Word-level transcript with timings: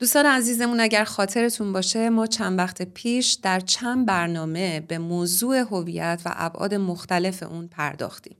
دوستان 0.00 0.26
عزیزمون 0.26 0.80
اگر 0.80 1.04
خاطرتون 1.04 1.72
باشه 1.72 2.10
ما 2.10 2.26
چند 2.26 2.58
وقت 2.58 2.82
پیش 2.82 3.32
در 3.32 3.60
چند 3.60 4.06
برنامه 4.06 4.80
به 4.80 4.98
موضوع 4.98 5.56
هویت 5.56 6.22
و 6.24 6.32
ابعاد 6.36 6.74
مختلف 6.74 7.42
اون 7.42 7.68
پرداختیم. 7.68 8.36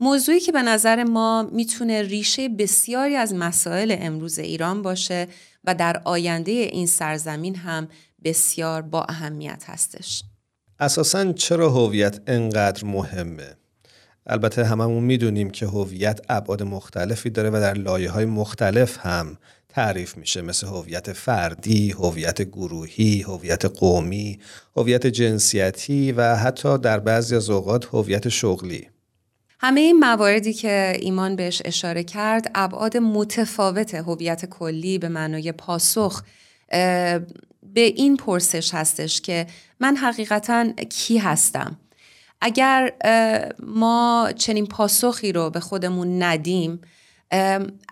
موضوعی 0.00 0.40
که 0.40 0.52
به 0.52 0.62
نظر 0.62 1.04
ما 1.04 1.42
می‌تونه 1.42 2.02
ریشه 2.02 2.48
بسیاری 2.48 3.16
از 3.16 3.34
مسائل 3.34 3.96
امروز 3.98 4.38
ایران 4.38 4.82
باشه 4.82 5.28
و 5.64 5.74
در 5.74 6.02
آینده 6.04 6.52
این 6.52 6.86
سرزمین 6.86 7.56
هم 7.56 7.88
بسیار 8.24 8.82
با 8.82 9.02
اهمیت 9.08 9.64
هستش. 9.66 10.22
اساسا 10.80 11.32
چرا 11.32 11.70
هویت 11.70 12.20
انقدر 12.26 12.84
مهمه؟ 12.84 13.56
البته 14.26 14.64
هممون 14.64 15.04
می‌دونیم 15.04 15.50
که 15.50 15.66
هویت 15.66 16.20
ابعاد 16.28 16.62
مختلفی 16.62 17.30
داره 17.30 17.50
و 17.50 17.52
در 17.52 17.74
لایه 17.74 18.10
های 18.10 18.24
مختلف 18.24 19.06
هم 19.06 19.38
تعریف 19.74 20.16
میشه 20.16 20.42
مثل 20.42 20.66
هویت 20.66 21.12
فردی، 21.12 21.90
هویت 21.90 22.42
گروهی، 22.42 23.22
هویت 23.22 23.64
قومی، 23.64 24.38
هویت 24.76 25.06
جنسیتی 25.06 26.12
و 26.12 26.36
حتی 26.36 26.78
در 26.78 26.98
بعضی 26.98 27.36
از 27.36 27.50
اوقات 27.50 27.84
هویت 27.92 28.28
شغلی. 28.28 28.88
همه 29.60 29.80
این 29.80 29.98
مواردی 29.98 30.52
که 30.52 30.96
ایمان 31.00 31.36
بهش 31.36 31.62
اشاره 31.64 32.04
کرد 32.04 32.50
ابعاد 32.54 32.96
متفاوت 32.96 33.94
هویت 33.94 34.44
کلی 34.46 34.98
به 34.98 35.08
معنای 35.08 35.52
پاسخ 35.52 36.22
به 37.62 37.80
این 37.80 38.16
پرسش 38.16 38.74
هستش 38.74 39.20
که 39.20 39.46
من 39.80 39.96
حقیقتا 39.96 40.72
کی 40.72 41.18
هستم 41.18 41.78
اگر 42.40 42.92
ما 43.58 44.32
چنین 44.36 44.66
پاسخی 44.66 45.32
رو 45.32 45.50
به 45.50 45.60
خودمون 45.60 46.22
ندیم 46.22 46.80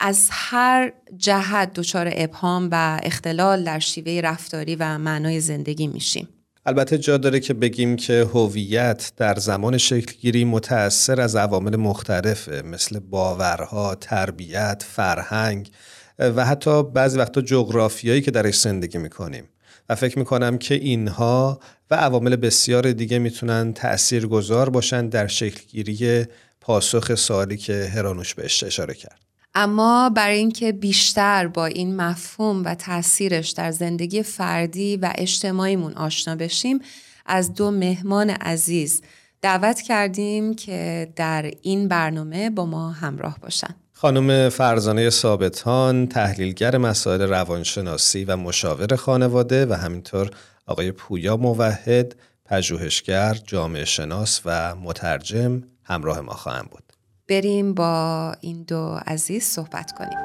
از 0.01 0.29
هر 0.31 0.93
جهت 1.17 1.73
دچار 1.73 2.13
ابهام 2.13 2.69
و 2.73 3.01
اختلال 3.03 3.65
در 3.65 3.79
شیوه 3.79 4.21
رفتاری 4.25 4.77
و 4.77 4.99
معنای 4.99 5.41
زندگی 5.41 5.87
میشیم 5.87 6.29
البته 6.67 6.99
جا 6.99 7.17
داره 7.17 7.41
که 7.41 7.55
بگیم 7.55 7.97
که 7.97 8.29
هویت 8.35 9.13
در 9.17 9.35
زمان 9.35 9.79
شکلگیری 9.79 10.45
متأثر 10.45 11.21
از 11.21 11.37
عوامل 11.37 11.77
مختلفه 11.77 12.63
مثل 12.63 12.99
باورها، 12.99 13.95
تربیت، 13.95 14.85
فرهنگ 14.89 15.71
و 16.19 16.45
حتی 16.45 16.83
بعضی 16.83 17.19
وقتا 17.19 17.41
جغرافیایی 17.41 18.21
که 18.21 18.31
درش 18.31 18.61
زندگی 18.61 18.99
می‌کنیم 18.99 19.45
و 19.89 19.95
فکر 19.95 20.19
می‌کنم 20.19 20.59
که 20.59 20.75
اینها 20.75 21.61
و 21.91 21.95
عوامل 21.95 22.37
بسیار 22.37 22.93
دیگه 22.93 23.19
می‌تونن 23.19 23.73
تأثیر 23.73 24.27
گذار 24.27 24.71
باشن 24.71 25.09
در 25.09 25.27
شکلگیری 25.27 26.27
پاسخ 26.61 27.15
سوالی 27.15 27.57
که 27.57 27.91
هرانوش 27.95 28.35
بهش 28.35 28.63
اشاره 28.63 28.95
کرد. 28.95 29.30
اما 29.55 30.11
برای 30.11 30.39
اینکه 30.39 30.73
بیشتر 30.73 31.47
با 31.47 31.67
این 31.67 31.97
مفهوم 31.97 32.65
و 32.65 32.75
تاثیرش 32.75 33.51
در 33.51 33.71
زندگی 33.71 34.23
فردی 34.23 34.97
و 34.97 35.13
اجتماعیمون 35.15 35.93
آشنا 35.93 36.37
بشیم 36.37 36.79
از 37.27 37.55
دو 37.55 37.71
مهمان 37.71 38.31
عزیز 38.31 39.03
دعوت 39.43 39.81
کردیم 39.81 40.55
که 40.55 41.13
در 41.17 41.51
این 41.63 41.89
برنامه 41.89 42.51
با 42.51 42.67
ما 42.67 42.91
همراه 42.91 43.39
باشن. 43.43 43.75
خانم 43.93 44.49
فرزانه 44.49 45.11
ثابتان 45.11 46.07
تحلیلگر 46.07 46.77
مسائل 46.77 47.23
روانشناسی 47.23 48.25
و 48.25 48.37
مشاور 48.37 48.97
خانواده 48.97 49.67
و 49.67 49.73
همینطور 49.73 50.31
آقای 50.67 50.93
پویا 50.93 51.37
موحد 51.37 52.17
پژوهشگر، 52.45 53.35
جامعه 53.35 53.85
شناس 53.85 54.41
و 54.45 54.75
مترجم 54.75 55.63
همراه 55.85 56.21
ما 56.21 56.33
خواهم 56.33 56.69
بود. 56.71 56.90
بریم 57.31 57.75
با 57.75 58.35
این 58.41 58.63
دو 58.63 59.01
عزیز 59.07 59.45
صحبت 59.45 59.93
کنیم. 59.93 60.19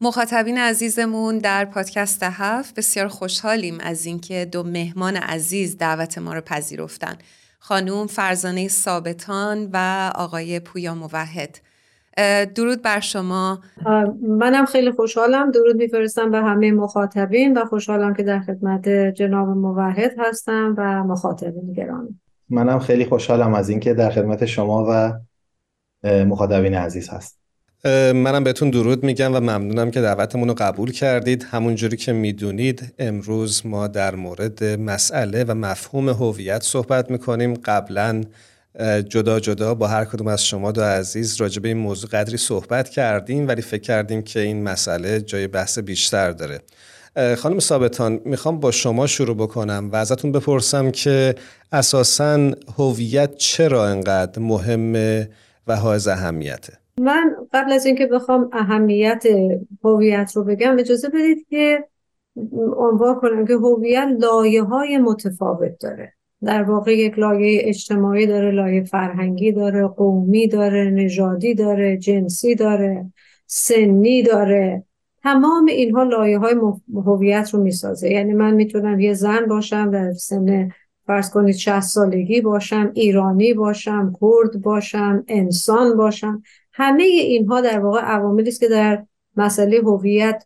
مخاطبین 0.00 0.58
عزیزمون 0.58 1.38
در 1.38 1.64
پادکست 1.64 2.22
هفت 2.22 2.74
بسیار 2.74 3.08
خوشحالیم 3.08 3.78
از 3.80 4.06
اینکه 4.06 4.44
دو 4.44 4.62
مهمان 4.62 5.16
عزیز 5.16 5.78
دعوت 5.78 6.18
ما 6.18 6.34
رو 6.34 6.40
پذیرفتن. 6.40 7.18
خانوم 7.58 8.06
فرزانه 8.06 8.68
ثابتان 8.68 9.70
و 9.72 10.10
آقای 10.14 10.60
پویا 10.60 10.94
موحد. 10.94 11.58
درود 12.54 12.82
بر 12.82 13.00
شما. 13.00 13.60
منم 14.28 14.64
خیلی 14.64 14.90
خوشحالم. 14.90 15.50
درود 15.50 15.76
میفرستم 15.76 16.30
به 16.30 16.38
همه 16.38 16.72
مخاطبین 16.72 17.58
و 17.58 17.64
خوشحالم 17.64 18.14
که 18.14 18.22
در 18.22 18.40
خدمت 18.40 18.88
جناب 18.88 19.48
موحد 19.48 20.12
هستم 20.18 20.74
و 20.78 21.04
مخاطبین 21.04 21.72
گرامی. 21.72 22.20
منم 22.50 22.78
خیلی 22.78 23.04
خوشحالم 23.04 23.54
از 23.54 23.68
اینکه 23.68 23.94
در 23.94 24.10
خدمت 24.10 24.46
شما 24.46 24.86
و 24.90 25.12
مخاطبین 26.24 26.74
عزیز 26.74 27.08
هست. 27.08 27.38
منم 28.14 28.44
بهتون 28.44 28.70
درود 28.70 29.04
میگم 29.04 29.34
و 29.34 29.40
ممنونم 29.40 29.90
که 29.90 30.00
دعوتمون 30.00 30.48
رو 30.48 30.54
قبول 30.58 30.92
کردید. 30.92 31.46
همونجوری 31.50 31.96
که 31.96 32.12
می‌دونید 32.12 32.94
امروز 32.98 33.66
ما 33.66 33.86
در 33.86 34.14
مورد 34.14 34.64
مسئله 34.64 35.44
و 35.44 35.54
مفهوم 35.54 36.08
هویت 36.08 36.62
صحبت 36.62 37.10
می‌کنیم. 37.10 37.54
قبلا 37.54 38.22
جدا 39.08 39.40
جدا 39.40 39.74
با 39.74 39.86
هر 39.86 40.04
کدوم 40.04 40.26
از 40.26 40.44
شما 40.44 40.72
دو 40.72 40.82
عزیز 40.82 41.40
راجع 41.40 41.62
به 41.62 41.68
این 41.68 41.76
موضوع 41.76 42.10
قدری 42.10 42.36
صحبت 42.36 42.88
کردیم 42.88 43.48
ولی 43.48 43.62
فکر 43.62 43.80
کردیم 43.80 44.22
که 44.22 44.40
این 44.40 44.62
مسئله 44.62 45.20
جای 45.20 45.46
بحث 45.46 45.78
بیشتر 45.78 46.30
داره. 46.30 46.60
خانم 47.36 47.58
ثابتان 47.58 48.20
می‌خوام 48.24 48.60
با 48.60 48.70
شما 48.70 49.06
شروع 49.06 49.36
بکنم 49.36 49.90
و 49.92 49.96
ازتون 49.96 50.32
بپرسم 50.32 50.90
که 50.90 51.34
اساسا 51.72 52.50
هویت 52.78 53.34
چرا 53.34 53.86
انقدر 53.86 54.42
مهمه 54.42 55.28
و 55.66 55.76
حائز 55.76 56.08
اهمیته؟ 56.08 56.72
من 57.00 57.36
قبل 57.52 57.72
از 57.72 57.86
اینکه 57.86 58.06
بخوام 58.06 58.50
اهمیت 58.52 59.24
هویت 59.84 60.32
رو 60.34 60.44
بگم 60.44 60.76
اجازه 60.78 61.08
بدید 61.08 61.46
که 61.50 61.84
عنوان 62.76 63.14
کنم 63.14 63.46
که 63.46 63.54
هویت 63.54 64.08
لایه 64.18 64.62
های 64.62 64.98
متفاوت 64.98 65.78
داره. 65.80 66.15
در 66.46 66.62
واقع 66.62 66.96
یک 66.96 67.18
لایه 67.18 67.60
اجتماعی 67.64 68.26
داره 68.26 68.50
لایه 68.50 68.84
فرهنگی 68.84 69.52
داره 69.52 69.86
قومی 69.86 70.48
داره 70.48 70.90
نژادی 70.90 71.54
داره 71.54 71.96
جنسی 71.96 72.54
داره 72.54 73.12
سنی 73.46 74.22
داره. 74.22 74.84
تمام 75.22 75.66
اینها 75.66 76.02
لایه 76.02 76.38
های 76.38 76.54
هویت 76.94 77.50
رو 77.52 77.62
می‌سازه. 77.62 78.10
یعنی 78.10 78.32
من 78.32 78.54
می‌تونم 78.54 79.00
یه 79.00 79.14
زن 79.14 79.46
باشم 79.46 79.90
در 79.90 80.12
سن 80.12 80.70
فرض 81.06 81.30
کنید 81.30 81.54
60 81.54 81.80
سالگی 81.80 82.40
باشم 82.40 82.90
ایرانی 82.94 83.54
باشم 83.54 84.12
کرد 84.20 84.62
باشم 84.62 85.24
انسان 85.28 85.96
باشم. 85.96 86.42
همه 86.72 87.02
اینها 87.02 87.60
در 87.60 87.80
واقع 87.80 88.00
عواملی 88.00 88.48
است 88.48 88.60
که 88.60 88.68
در 88.68 89.04
مسئله 89.36 89.78
هویت 89.78 90.44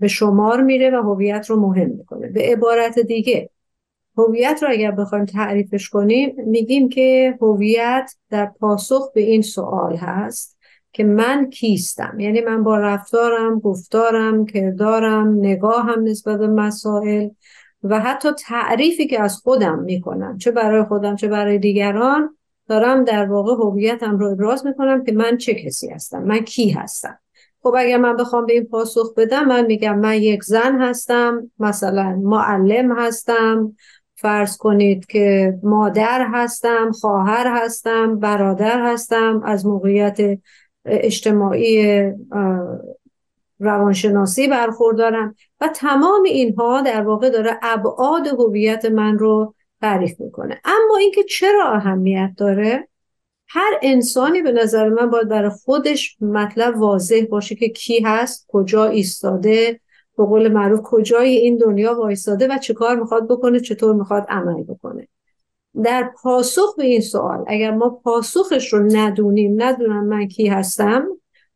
به 0.00 0.08
شمار 0.08 0.62
میره 0.62 0.90
و 0.90 1.02
هویت 1.02 1.46
رو 1.50 1.60
مهم 1.60 1.90
می‌کنه. 1.90 2.28
به 2.28 2.42
عبارت 2.42 2.98
دیگه 2.98 3.50
هویت 4.18 4.58
رو 4.62 4.68
اگر 4.70 4.90
بخوایم 4.90 5.24
تعریفش 5.24 5.88
کنیم 5.88 6.34
میگیم 6.36 6.88
که 6.88 7.38
هویت 7.40 8.10
در 8.30 8.46
پاسخ 8.46 9.12
به 9.14 9.20
این 9.20 9.42
سوال 9.42 9.96
هست 9.96 10.56
که 10.92 11.04
من 11.04 11.50
کیستم؟ 11.50 12.20
یعنی 12.20 12.40
من 12.40 12.62
با 12.62 12.78
رفتارم 12.78 13.60
گفتارم 13.60 14.46
کردارم 14.46 15.38
نگاهم 15.38 16.02
نسبت 16.02 16.38
به 16.38 16.46
مسائل 16.46 17.28
و 17.82 18.00
حتی 18.00 18.28
تعریفی 18.32 19.06
که 19.06 19.22
از 19.22 19.36
خودم 19.36 19.78
می‌کنم 19.78 20.38
چه 20.38 20.50
برای 20.50 20.82
خودم 20.82 21.16
چه 21.16 21.28
برای 21.28 21.58
دیگران 21.58 22.36
دارم 22.68 23.04
در 23.04 23.26
واقع 23.26 23.52
هویتم 23.52 24.18
رو 24.18 24.26
ابراز 24.26 24.66
می‌کنم 24.66 25.04
که 25.04 25.12
من 25.12 25.36
چه 25.36 25.54
کسی 25.54 25.90
هستم 25.90 26.22
من 26.22 26.38
کی 26.38 26.70
هستم. 26.70 27.18
خب 27.62 27.74
اگر 27.78 27.96
من 27.96 28.16
بخوام 28.16 28.46
به 28.46 28.52
این 28.52 28.64
پاسخ 28.64 29.14
بدم 29.16 29.44
من 29.44 29.66
میگم 29.66 29.98
من 29.98 30.14
یک 30.14 30.42
زن 30.44 30.80
هستم 30.80 31.50
مثلا 31.58 32.20
معلم 32.22 32.98
هستم 32.98 33.76
فرض 34.16 34.56
کنید 34.56 35.06
که 35.06 35.58
مادر 35.62 36.26
هستم 36.32 36.92
خواهر 36.92 37.46
هستم 37.46 38.18
برادر 38.18 38.92
هستم 38.92 39.42
از 39.44 39.66
موقعیت 39.66 40.18
اجتماعی 40.84 42.02
روانشناسی 43.60 44.48
برخوردارم 44.48 45.34
و 45.60 45.68
تمام 45.68 46.22
اینها 46.22 46.80
در 46.80 47.02
واقع 47.02 47.30
داره 47.30 47.58
ابعاد 47.62 48.26
هویت 48.26 48.84
من 48.84 49.18
رو 49.18 49.54
تعریف 49.80 50.20
می‌کنه. 50.20 50.60
اما 50.64 50.96
اینکه 50.96 51.22
چرا 51.22 51.72
اهمیت 51.72 52.30
داره؟ 52.36 52.88
هر 53.48 53.78
انسانی 53.82 54.42
به 54.42 54.52
نظر 54.52 54.88
من 54.88 55.10
باید 55.10 55.28
برای 55.28 55.50
خودش 55.50 56.16
مطلب 56.20 56.76
واضح 56.76 57.24
باشه 57.30 57.54
که 57.54 57.68
کی 57.68 58.00
هست 58.00 58.46
کجا 58.48 58.84
ایستاده 58.84 59.80
به 60.16 60.24
قول 60.24 60.48
معروف 60.48 60.80
کجای 60.82 61.36
این 61.36 61.56
دنیا 61.56 61.94
وایستاده 61.94 62.48
و 62.48 62.58
چه 62.58 62.74
کار 62.74 62.96
می‌خواد 62.96 63.28
بکنه 63.28 63.60
چطور 63.60 63.94
می‌خواد 63.94 64.26
عمل 64.28 64.62
بکنه. 64.62 65.08
در 65.84 66.10
پاسخ 66.22 66.74
به 66.76 66.84
این 66.84 67.00
سوال 67.00 67.44
اگر 67.46 67.70
ما 67.70 67.90
پاسخش 67.90 68.72
رو 68.72 68.82
ندونیم 68.82 69.62
ندونم 69.62 70.04
من 70.06 70.28
کی 70.28 70.48
هستم 70.48 71.06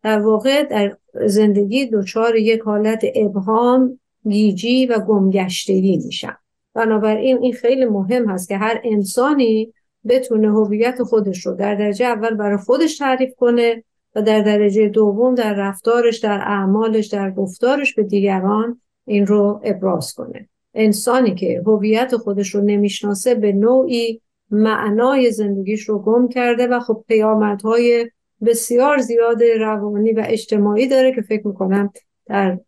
در 0.03 0.21
واقع 0.21 0.63
در 0.63 0.97
زندگی 1.27 1.87
دچار 1.87 2.37
یک 2.37 2.61
حالت 2.61 3.05
ابهام 3.15 4.01
گیجی 4.29 4.87
و 4.87 4.99
گمگشتگی 4.99 5.97
میشم. 5.97 6.39
بنابراین 6.75 7.39
این 7.43 7.53
خیلی 7.53 7.85
مهم 7.85 8.29
هست 8.29 8.49
که 8.49 8.57
هر 8.57 8.81
انسانی 8.85 9.73
بتونه 10.09 10.51
هویت 10.51 11.03
خودش 11.03 11.47
رو 11.47 11.55
در 11.55 11.75
درجه 11.75 12.05
اول 12.05 12.35
برای 12.35 12.57
خودش 12.57 12.99
تعریف 12.99 13.35
کنه 13.35 13.85
و 14.15 14.23
در 14.23 14.41
درجه 14.43 14.89
دوم 14.89 15.35
در 15.35 15.55
رفتارش 15.55 16.19
در 16.19 16.41
اعمالش 16.41 17.07
در 17.07 17.31
گفتارش 17.31 17.95
به 17.95 18.03
دیگران 18.03 18.81
این 19.07 19.27
رو 19.27 19.61
ابراز 19.65 20.15
کنه 20.15 20.49
انسانی 20.75 21.35
که 21.35 21.63
هویت 21.67 22.17
خودش 22.17 22.55
رو 22.55 22.61
نمی‌شناسه 22.61 23.35
به 23.35 23.53
نوعی 23.53 24.21
معنای 24.51 25.31
زندگیش 25.31 25.83
رو 25.83 25.99
گم 25.99 26.29
کرده 26.29 26.67
و 26.67 26.81
خب 26.81 27.05
پیامدهای 27.09 28.11
بسیار 28.47 28.99
زیاد 28.99 29.43
روانی 29.43 30.13
و 30.13 30.25
اجتماعی 30.29 30.89
داره 30.89 31.15
که 31.15 31.23
فکر 31.23 31.47
می‌کنم 31.47 31.93
در 32.27 32.59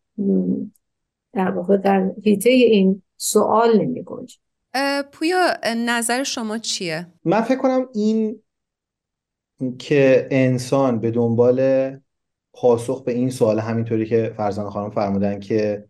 در 1.32 1.50
واقع 1.50 1.76
در 1.76 2.10
حیطه 2.24 2.50
این 2.50 3.02
سوال 3.16 3.78
نمی 3.78 4.04
پویا 5.12 5.38
نظر 5.76 6.22
شما 6.22 6.58
چیه؟ 6.58 7.06
من 7.24 7.40
فکر 7.40 7.58
کنم 7.58 7.88
این 7.94 8.42
که 9.78 10.28
انسان 10.30 11.00
به 11.00 11.10
دنبال 11.10 11.90
پاسخ 12.52 13.04
به 13.04 13.12
این 13.12 13.30
سوال 13.30 13.58
همینطوری 13.58 14.06
که 14.06 14.32
فرزان 14.36 14.70
خانم 14.70 14.90
فرمودن 14.90 15.40
که 15.40 15.84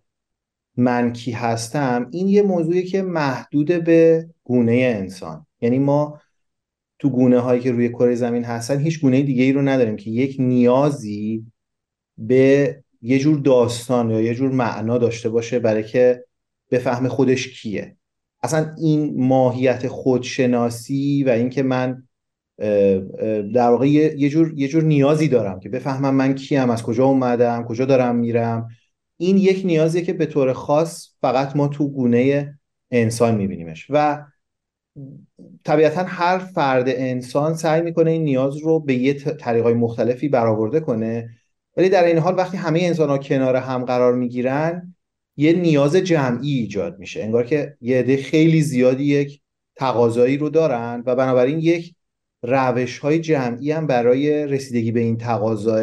من 0.77 1.13
کی 1.13 1.33
هستم 1.33 2.09
این 2.11 2.29
یه 2.29 2.43
موضوعی 2.43 2.85
که 2.85 3.03
محدود 3.03 3.85
به 3.85 4.29
گونه 4.45 4.73
انسان. 4.73 5.47
یعنی 5.61 5.79
ما 5.79 6.21
تو 6.99 7.11
گونه 7.11 7.39
هایی 7.39 7.61
که 7.61 7.73
روی 7.73 7.89
کره 7.89 8.15
زمین 8.15 8.45
هستن 8.45 8.81
هیچ 8.81 9.01
گونه 9.01 9.23
دیگه 9.23 9.45
ای 9.45 9.53
رو 9.53 9.63
نداریم 9.63 9.97
که 9.97 10.11
یک 10.11 10.37
نیازی 10.39 11.47
به 12.19 12.83
یه 13.03 13.19
جور 13.19 13.39
داستان 13.39 14.11
یا 14.11 14.21
یه 14.21 14.35
جور 14.35 14.51
معنا 14.51 14.99
داشته 14.99 15.29
باشه 15.29 15.59
برای 15.59 15.85
که 15.85 16.25
بفهم 16.71 17.09
خودش 17.09 17.49
کیه. 17.49 17.97
اصلا 18.43 18.75
این 18.79 19.27
ماهیت 19.27 19.89
خودشناسی 19.89 21.25
و 21.25 21.31
اینکه 21.31 21.63
من 21.63 22.03
در 23.55 23.69
واقع 23.71 23.89
یه 23.89 24.29
جور, 24.29 24.53
یه 24.57 24.69
جور 24.69 24.83
نیازی 24.83 25.29
دارم 25.29 25.61
که 25.61 25.69
بفهمم 25.69 26.15
من 26.15 26.35
کیم 26.35 26.71
از 26.71 26.83
کجا 26.83 27.05
اومدم 27.05 27.65
کجا 27.65 27.85
دارم 27.85 28.17
میرم. 28.17 28.69
این 29.17 29.37
یک 29.37 29.67
نیازیه 29.67 30.03
که 30.03 30.13
به 30.13 30.27
طور 30.27 30.53
خاص 30.53 31.09
فقط 31.21 31.57
ما 31.57 31.69
تو 31.69 31.89
گونه 31.89 32.55
انسان 32.91 33.35
میبینیمش. 33.37 33.87
و 33.91 34.25
طبیعتا 35.65 36.03
هر 36.03 36.39
فرد 36.39 36.85
انسان 36.89 37.55
سعی 37.55 37.83
می‌کنه 37.83 38.11
این 38.11 38.25
نیاز 38.25 38.57
رو 38.57 38.81
به 38.81 38.95
یه 38.95 39.15
طریقای 39.15 39.75
مختلفی 39.75 40.29
برآورده 40.29 40.81
کنه. 40.81 41.31
ولی 41.77 41.89
در 41.89 42.05
این 42.05 42.19
حال 42.19 42.35
وقتی 42.37 42.57
همه 42.57 42.81
انسان 42.83 43.09
ها 43.09 43.19
کنار 43.19 43.57
هم 43.57 43.85
قرار 43.85 44.15
می‌گیرن 44.15 44.95
یه 45.37 45.53
نیاز 45.53 45.97
جمعی 45.97 46.59
ایجاد 46.59 46.99
میشه. 46.99 47.23
انگار 47.23 47.47
که 47.47 47.77
یه 47.81 47.99
عده 47.99 48.17
خیلی 48.17 48.63
زیادی 48.63 49.05
یک 49.05 49.41
تقاضایی 49.77 50.37
رو 50.37 50.49
دارن 50.49 51.03
و 51.07 51.17
بنابراین 51.17 51.59
یک 51.59 51.95
روش 52.43 52.99
های 52.99 53.19
جمعی 53.19 53.71
هم 53.71 53.87
برای 53.87 54.47
رسیدگی 54.47 54.93
به 54.93 55.01
این 55.01 55.19
تقاضاه 55.19 55.83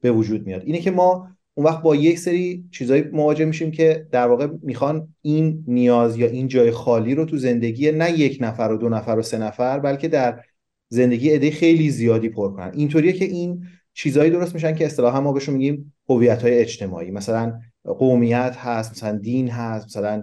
به 0.00 0.12
وجود 0.12 0.46
میاد. 0.46 0.62
اینه 0.64 0.78
که 0.78 0.90
ما 0.90 1.28
اون 1.54 1.66
وقت 1.66 1.82
با 1.82 1.96
یک 1.96 2.18
سری 2.18 2.64
چیزایی 2.70 3.02
مواجه 3.02 3.44
میشیم 3.44 3.70
که 3.70 4.06
در 4.10 4.26
واقع 4.26 4.48
می‌خوان 4.62 5.14
این 5.22 5.64
نیاز 5.66 6.18
یا 6.18 6.26
این 6.26 6.48
جای 6.48 6.70
خالی 6.70 7.14
رو 7.14 7.24
تو 7.24 7.36
زندگی 7.36 7.92
نه 7.92 8.18
یک 8.18 8.38
نفر 8.40 8.72
و 8.72 8.76
دو 8.76 8.88
نفر 8.88 9.16
و 9.18 9.22
سه 9.22 9.38
نفر 9.38 9.78
بلکه 9.78 10.08
در 10.08 10.40
زندگی 10.88 11.30
عده 11.30 11.50
خیلی 11.50 11.90
زیادی 11.90 12.28
پر 12.28 12.52
کنن. 12.52 12.70
اینطوریه 12.74 13.12
که 13.12 13.24
این 13.24 13.66
چیزایی 13.92 14.30
درست 14.30 14.54
میشن 14.54 14.74
که 14.74 14.86
اصطلاحا 14.86 15.20
ما 15.20 15.32
بهشون 15.32 15.54
میگیم 15.54 15.94
هویت 16.08 16.42
های 16.42 16.58
اجتماعی. 16.58 17.10
مثلا 17.10 17.60
قومیت 17.84 18.56
هست 18.58 18.90
مثلا 18.90 19.18
دین 19.18 19.50
هست 19.50 19.86
مثلا 19.86 20.22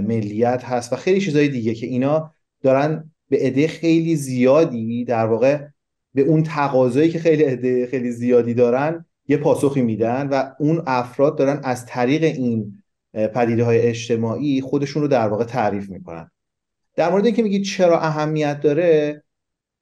ملیت 0.00 0.64
هست 0.64 0.92
و 0.92 0.96
خیلی 0.96 1.20
چیزهای 1.20 1.48
دیگه 1.48 1.74
که 1.74 1.86
اینا 1.86 2.34
دارن 2.62 3.09
به 3.30 3.38
عده 3.38 3.68
خیلی 3.68 4.16
زیادی 4.16 5.04
در 5.04 5.26
واقع 5.26 5.66
به 6.14 6.22
اون 6.22 6.42
تقاضایی 6.42 7.10
که 7.10 7.18
خیلی 7.18 7.42
عده 7.42 7.86
خیلی 7.86 8.10
زیادی 8.10 8.54
دارن 8.54 9.04
یه 9.28 9.36
پاسخی 9.36 9.82
میدن 9.82 10.28
و 10.28 10.50
اون 10.60 10.82
افراد 10.86 11.38
دارن 11.38 11.60
از 11.64 11.86
طریق 11.86 12.24
این 12.24 12.82
پدیده 13.12 13.64
های 13.64 13.78
اجتماعی 13.78 14.60
خودشون 14.60 15.02
رو 15.02 15.08
در 15.08 15.28
واقع 15.28 15.44
تعریف 15.44 15.90
می‌کنن. 15.90 16.30
در 16.96 17.10
مورد 17.10 17.26
اینکه 17.26 17.42
میگید 17.42 17.64
چرا 17.64 18.00
اهمیت 18.00 18.60
داره 18.60 19.22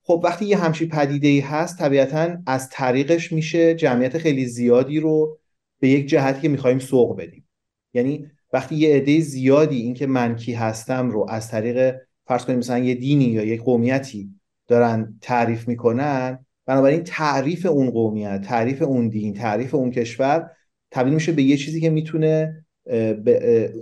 خب 0.03 0.21
وقتی 0.25 0.45
یه 0.45 0.57
همچی 0.57 0.89
پدیده 0.89 1.29
ای 1.29 1.41
هست 1.41 1.79
طبیعتا 1.79 2.37
از 2.47 2.69
طریقش 2.69 3.33
میشه 3.33 3.75
جمعیت 3.75 4.19
خیلی 4.19 4.47
زیادی 4.47 5.01
رو 5.01 5.39
به 5.81 5.89
یک 5.89 6.07
جهتی 6.07 6.41
که 6.41 6.49
می‌خوایم 6.49 6.79
سوق 6.79 7.19
بدیم. 7.19 7.49
یعنی 7.95 8.31
وقتی 8.53 8.75
یه 8.75 8.97
عده 8.97 9.21
زیادی 9.21 9.77
اینکه 9.77 10.07
من 10.07 10.37
کی 10.37 10.53
هستم 10.53 11.11
رو 11.11 11.27
از 11.29 11.51
طریق 11.51 11.95
فرض 12.29 12.45
کنیم 12.45 12.59
مثلا 12.59 12.79
یه 12.79 12.95
دینی 12.95 13.25
یا 13.25 13.45
یک 13.45 13.63
قومیتی 13.63 14.31
دارن 14.67 15.19
تعریف 15.21 15.69
می‌کنن 15.69 16.45
بنابراین 16.67 17.03
تعریف 17.03 17.67
اون 17.67 17.91
قومیت 17.91 18.41
تعریف 18.41 18.83
اون 18.83 19.09
دین 19.09 19.35
تعریف 19.35 19.75
اون 19.75 19.91
کشور 19.91 20.51
تبدیل 20.91 21.15
میشه 21.15 21.33
به 21.33 21.43
یه 21.43 21.57
چیزی 21.57 21.81
که 21.81 21.91
می‌تونه 21.91 22.65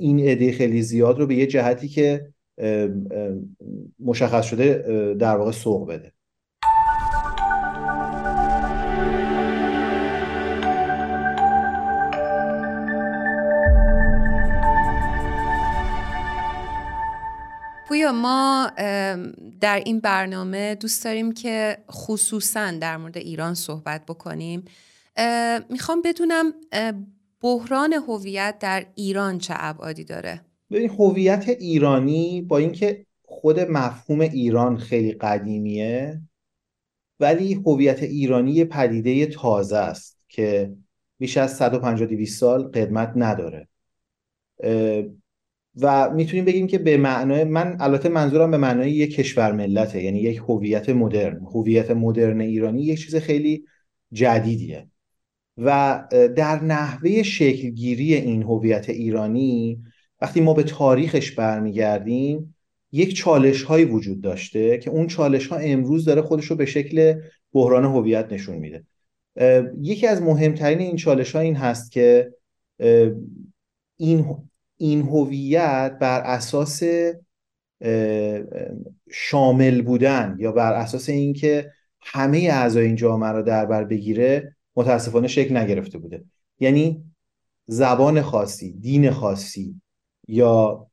این 0.00 0.20
عده 0.20 0.52
خیلی 0.52 0.82
زیاد 0.82 1.18
رو 1.18 1.26
به 1.26 1.34
یه 1.34 1.46
جهتی 1.46 1.88
که 1.88 2.28
مشخص 3.98 4.44
شده 4.44 4.74
در 5.14 5.36
واقع 5.36 5.50
سوق 5.50 5.88
بده. 5.88 6.12
پویا 17.96 18.12
ما 18.12 18.70
در 19.60 19.82
این 19.84 20.00
برنامه 20.00 20.74
دوست 20.74 21.04
داریم 21.04 21.32
که 21.32 21.78
خصوصا 21.90 22.70
در 22.70 22.96
مورد 22.96 23.16
ایران 23.16 23.54
صحبت 23.54 24.06
بکنیم. 24.06 24.64
می‌خوام 25.70 26.02
بدونم 26.04 26.52
بحران 27.40 27.92
هویت 27.92 28.56
در 28.60 28.86
ایران 28.94 29.38
چه 29.38 29.54
ابعادی 29.56 30.04
داره؟ 30.04 30.40
ببین 30.70 30.90
هویت 30.90 31.48
ایرانی 31.48 32.42
با 32.42 32.58
اینکه 32.58 33.06
خود 33.24 33.60
مفهوم 33.60 34.20
ایران 34.20 34.76
خیلی 34.78 35.12
قدیمیه 35.12 36.20
ولی 37.20 37.54
هویت 37.54 38.02
ایرانی 38.02 38.52
یه 38.52 38.64
پدیده 38.64 39.26
تازه 39.26 39.76
است 39.76 40.18
که 40.28 40.72
بیش 41.18 41.36
از 41.36 41.56
150 41.56 42.24
سال 42.24 42.62
قدمت 42.62 43.12
نداره. 43.16 43.68
و 45.80 46.10
می‌تونیم 46.10 46.44
بگیم 46.44 46.66
که 46.66 46.78
به 46.78 46.96
معنای 46.96 47.44
من 47.44 47.76
البته 47.80 48.08
منظورم 48.08 48.50
به 48.50 48.56
معنای 48.56 48.90
یک 48.90 49.14
کشور 49.14 49.52
ملته 49.52 50.02
یعنی 50.02 50.18
یک 50.18 50.36
هویت 50.36 50.88
مدرن. 50.88 51.40
هویت 51.54 51.90
مدرن 51.90 52.40
ایرانی 52.40 52.82
یک 52.82 53.00
چیز 53.00 53.16
خیلی 53.16 53.64
جدیدیه. 54.12 54.88
و 55.58 56.02
در 56.36 56.64
نحوه 56.64 57.22
شکلگیری 57.22 58.14
این 58.14 58.42
هویت 58.42 58.90
ایرانی 58.90 59.82
وقتی 60.20 60.40
ما 60.40 60.54
به 60.54 60.62
تاریخش 60.62 61.32
برمیگردیم 61.32 62.54
یک 62.92 63.16
چالش 63.16 63.62
هایی 63.62 63.84
وجود 63.84 64.20
داشته 64.20 64.78
که 64.78 64.90
اون 64.90 65.06
چالش 65.06 65.46
ها 65.46 65.56
امروز 65.56 66.04
داره 66.04 66.22
خودش 66.22 66.44
رو 66.44 66.56
به 66.56 66.66
شکل 66.66 67.20
بحران 67.52 67.84
هویت 67.84 68.32
نشون 68.32 68.56
میده. 68.56 68.84
یکی 69.80 70.06
از 70.06 70.22
مهمترین 70.22 70.78
این 70.78 70.96
چالش 70.96 71.32
ها 71.36 71.40
این 71.40 71.56
هست 71.56 71.92
که 71.92 72.32
این 73.96 74.24
این 74.76 75.02
هویت 75.02 75.96
بر 76.00 76.20
اساس 76.20 76.82
شامل 79.10 79.82
بودن 79.82 80.36
یا 80.38 80.52
بر 80.52 80.72
اساس 80.72 81.08
اینکه 81.08 81.72
همه 82.00 82.38
اعضای 82.38 82.86
این 82.86 82.96
جامعه 82.96 83.30
رو 83.30 83.42
در 83.42 83.66
بر 83.66 83.84
بگیره 83.84 84.56
متاسفانه 84.76 85.28
شکل 85.28 85.56
نگرفته 85.56 85.98
بوده. 85.98 86.24
یعنی 86.60 87.04
زبان 87.66 88.22
خاصی 88.22 88.72
دین 88.72 89.10
خاصی 89.10 89.80
یا 90.28 90.86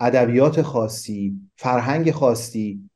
ادبیات 0.00 0.62
خاصی 0.62 1.40
فرهنگ 1.56 2.10
خاصی 2.10 2.90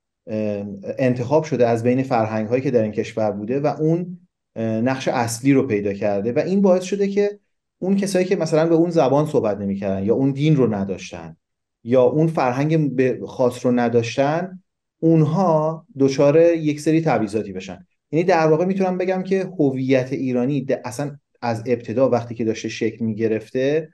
انتخاب 0.99 1.45
شده 1.45 1.67
از 1.67 1.83
بین 1.83 2.03
فرهنگ 2.03 2.49
هایی 2.49 2.63
که 2.63 2.71
در 2.71 2.83
این 2.83 2.93
کشور 2.93 3.31
بوده 3.31 3.61
و 3.61 3.67
اون 3.67 4.19
نقش 4.57 5.09
اصلی 5.09 5.53
رو 5.53 5.67
پیدا 5.67 5.93
کرده 5.93 6.33
و 6.33 6.39
این 6.39 6.63
باعث 6.63 6.83
شده 6.83 7.09
که 7.09 7.39
اون 7.79 7.97
کسایی 7.97 8.25
که 8.25 8.37
مثلا 8.37 8.69
به 8.69 8.75
اون 8.75 8.91
زبان 8.91 9.27
صحبت 9.27 9.59
نمی‌کردن 9.59 10.05
یا 10.05 10.15
اون 10.15 10.33
دین 10.33 10.57
رو 10.57 10.75
نداشتن 10.75 11.37
یا 11.85 12.03
اون 12.03 12.27
فرهنگ 12.27 13.01
خاص 13.27 13.67
رو 13.67 13.73
نداشتن 13.73 14.63
اونها 14.99 15.87
دچار 15.99 16.41
یک 16.41 16.81
سری 16.81 17.01
تبعیضاتی 17.01 17.53
بشن. 17.53 17.87
یعنی 18.11 18.25
در 18.25 18.47
واقع 18.47 18.65
می‌تونم 18.65 18.99
بگم 18.99 19.23
که 19.23 19.51
هویت 19.59 20.13
ایرانی 20.13 20.67
اصلا 20.85 21.19
از 21.43 21.63
ابتدا 21.67 22.09
وقتی 22.09 22.35
که 22.35 22.45
داشته 22.45 22.69
شکل 22.69 23.05
می‌گرفته 23.05 23.89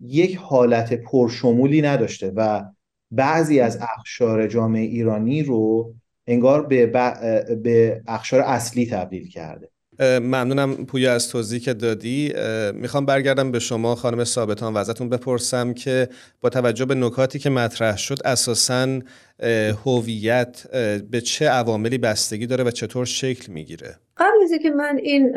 یک 0.00 0.36
حالت 0.36 0.92
پرشمولی 0.92 1.82
نداشته 1.82 2.32
و 2.36 2.64
بعضی 3.10 3.60
از 3.60 3.78
اخشار 3.96 4.46
جامعه 4.46 4.82
ایرانی 4.82 5.42
رو 5.42 5.94
انگار 6.26 6.66
به, 6.66 6.86
به 7.62 8.02
اخشار 8.06 8.40
اصلی 8.40 8.86
تبدیل 8.86 9.28
کرده. 9.28 9.70
ممنونم 10.00 10.86
پویا 10.86 11.12
از 11.12 11.28
توضیحی 11.28 11.60
که 11.60 11.74
دادی. 11.74 12.32
می‌خوام 12.74 13.06
برگردم 13.06 13.52
به 13.52 13.58
شما 13.58 13.94
خانم 13.94 14.24
ثابتان 14.24 14.74
و 14.74 14.76
ازتون 14.76 15.08
بپرسم 15.08 15.74
که 15.74 16.08
با 16.40 16.48
توجه 16.48 16.84
به 16.84 16.94
نکاتی 16.94 17.38
که 17.38 17.50
مطرح 17.50 17.96
شد 17.96 18.18
اساسا 18.24 19.00
هویت 19.86 20.66
به 21.10 21.20
چه 21.20 21.48
عواملی 21.48 21.98
بستگی 21.98 22.46
داره 22.46 22.64
و 22.64 22.70
چطور 22.70 23.06
شکل 23.06 23.52
می‌گیره؟ 23.52 23.96
قبل 24.16 24.36
از 24.44 24.50
که 24.62 24.70
من 24.70 24.98
این 25.02 25.32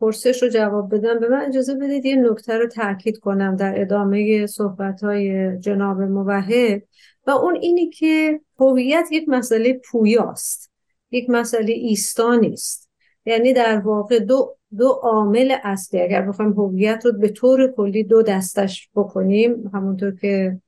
پرسش 0.00 0.42
رو 0.42 0.48
جواب 0.48 0.94
بدم 0.94 1.20
به 1.20 1.28
من 1.28 1.44
اجازه 1.48 1.74
بدید 1.74 2.04
یه 2.04 2.16
نکته 2.16 2.58
رو 2.58 2.68
تاکید 2.68 3.18
کنم 3.18 3.56
در 3.56 3.80
ادامه 3.80 4.46
صحبت 4.46 5.04
های 5.04 5.58
جناب 5.58 6.00
موحد. 6.00 6.82
و 7.26 7.30
اون 7.30 7.56
اینی 7.56 7.90
که 7.90 8.40
هویت 8.60 9.04
یک 9.12 9.28
مسئله 9.28 9.80
پویاست 9.84 10.70
یک 11.10 11.30
مسئله 11.30 11.72
ایستا 11.72 12.34
نیست 12.34 12.83
یعنی 13.26 13.52
در 13.52 13.78
واقع 13.78 14.18
دو 14.18 14.56
دو 14.78 14.88
عامل 14.88 15.56
اصلی 15.62 16.00
اگر 16.00 16.22
بخوایم 16.22 16.52
هویت 16.52 17.02
رو 17.04 17.12
به 17.12 17.28
طور 17.28 17.72
کلی 17.76 18.04
دو 18.04 18.22
دستش 18.22 18.90
بکنیم 18.94 19.70
همونطور 19.74 20.16
که 20.16 20.60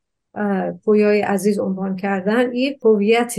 پویای 0.84 1.20
عزیز 1.20 1.58
عنوان 1.58 1.96
کردن 1.96 2.54
یک 2.54 2.78
هویت 2.84 3.34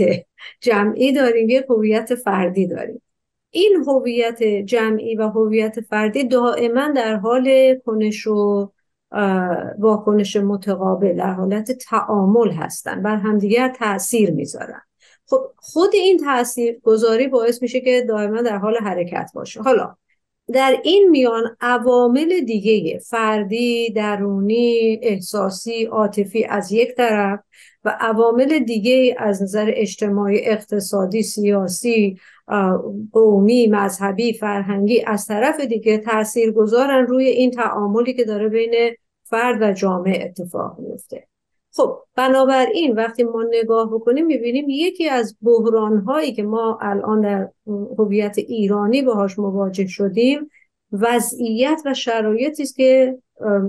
جمعی 0.60 1.12
داریم 1.12 1.48
یک 1.48 1.64
هویت 1.68 2.14
فردی 2.14 2.66
داریم. 2.66 3.02
این 3.50 3.84
هویت 3.86 4.42
جمعی 4.42 5.16
و 5.16 5.28
هویت 5.28 5.80
فردی 5.80 6.24
دائما 6.24 6.88
در 6.88 7.16
حال 7.16 7.74
کنش 7.86 8.26
و 8.26 8.72
واکنش 9.78 10.36
متقابل 10.36 11.16
در 11.16 11.32
حالت 11.32 11.72
تعامل 11.72 12.50
هستن 12.50 13.02
بر 13.02 13.16
همدیگر 13.16 13.68
تاثیر 13.68 14.30
می‌ذارن. 14.30 14.80
خب 15.28 15.50
خود 15.56 15.90
این 15.94 16.18
تاثیر 16.18 16.80
گذاری 16.82 17.28
باعث 17.28 17.62
میشه 17.62 17.80
که 17.80 18.04
دائما 18.08 18.42
در 18.42 18.58
حال 18.58 18.76
حرکت 18.76 19.30
باشه 19.34 19.62
حالا 19.62 19.96
در 20.52 20.76
این 20.84 21.08
میان 21.10 21.56
عوامل 21.60 22.40
دیگه 22.40 22.98
فردی، 22.98 23.90
درونی، 23.90 25.00
احساسی، 25.02 25.84
عاطفی 25.84 26.44
از 26.44 26.72
یک 26.72 26.94
طرف 26.96 27.40
و 27.84 27.96
عوامل 28.00 28.58
دیگه 28.58 29.16
از 29.18 29.42
نظر 29.42 29.72
اجتماعی، 29.74 30.40
اقتصادی، 30.44 31.22
سیاسی، 31.22 32.18
قومی، 33.12 33.66
مذهبی، 33.66 34.32
فرهنگی 34.32 35.02
از 35.06 35.26
طرف 35.26 35.60
دیگه 35.60 35.98
تأثیر 35.98 36.52
گذارن 36.52 37.06
روی 37.06 37.26
این 37.26 37.50
تعاملی 37.50 38.14
که 38.14 38.24
داره 38.24 38.48
بین 38.48 38.74
فرد 39.24 39.62
و 39.62 39.72
جامعه 39.72 40.24
اتفاق 40.24 40.78
میفته. 40.78 41.26
خب 41.72 41.98
بنابراین 42.14 42.94
وقتی 42.94 43.24
ما 43.24 43.44
نگاه 43.50 43.90
بکنیم 43.92 44.26
می‌بینیم 44.26 44.64
یکی 44.68 45.08
از 45.08 45.36
بحران 45.42 45.98
هایی 45.98 46.32
که 46.32 46.42
ما 46.42 46.78
الان 46.82 47.20
در 47.20 47.48
هویت 47.98 48.38
ایرانی 48.38 49.02
باهاش 49.02 49.38
مواجه 49.38 49.86
شدیم 49.86 50.50
وضعیت 50.92 51.82
و 51.86 51.94
شرایطی 51.94 52.62
است 52.62 52.76
که 52.76 53.18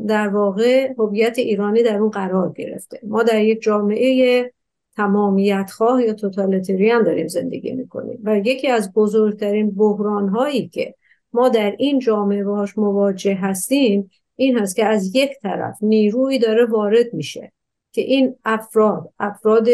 در 0.07 0.27
واقع 0.27 0.93
هویت 0.97 1.37
ایرانی 1.37 1.83
در 1.83 1.97
اون 1.97 2.09
قرار 2.09 2.53
گرفته. 2.53 2.99
ما 3.03 3.23
در 3.23 3.43
یک 3.43 3.61
جامعه 3.61 4.51
تمامیت 4.95 5.71
خواه 5.71 6.03
یا 6.03 6.13
توتالیتریان 6.13 7.03
داریم 7.03 7.27
زندگی 7.27 7.71
می‌کنیم 7.71 8.19
و 8.23 8.37
یکی 8.37 8.67
از 8.67 8.93
بزرگترین 8.93 9.71
بحران 9.71 10.29
هایی 10.29 10.67
که 10.67 10.95
ما 11.33 11.49
در 11.49 11.75
این 11.79 11.99
جامعه 11.99 12.43
باهاش 12.43 12.77
مواجه 12.77 13.35
هستیم 13.35 14.09
این 14.35 14.57
هست 14.57 14.75
که 14.75 14.85
از 14.85 15.15
یک 15.15 15.31
طرف 15.41 15.77
نیروی 15.81 16.39
داره 16.39 16.65
وارد 16.65 17.13
میشه. 17.13 17.51
که 17.91 18.01
این 18.01 18.35
افراد 18.45 19.13
افراد 19.19 19.67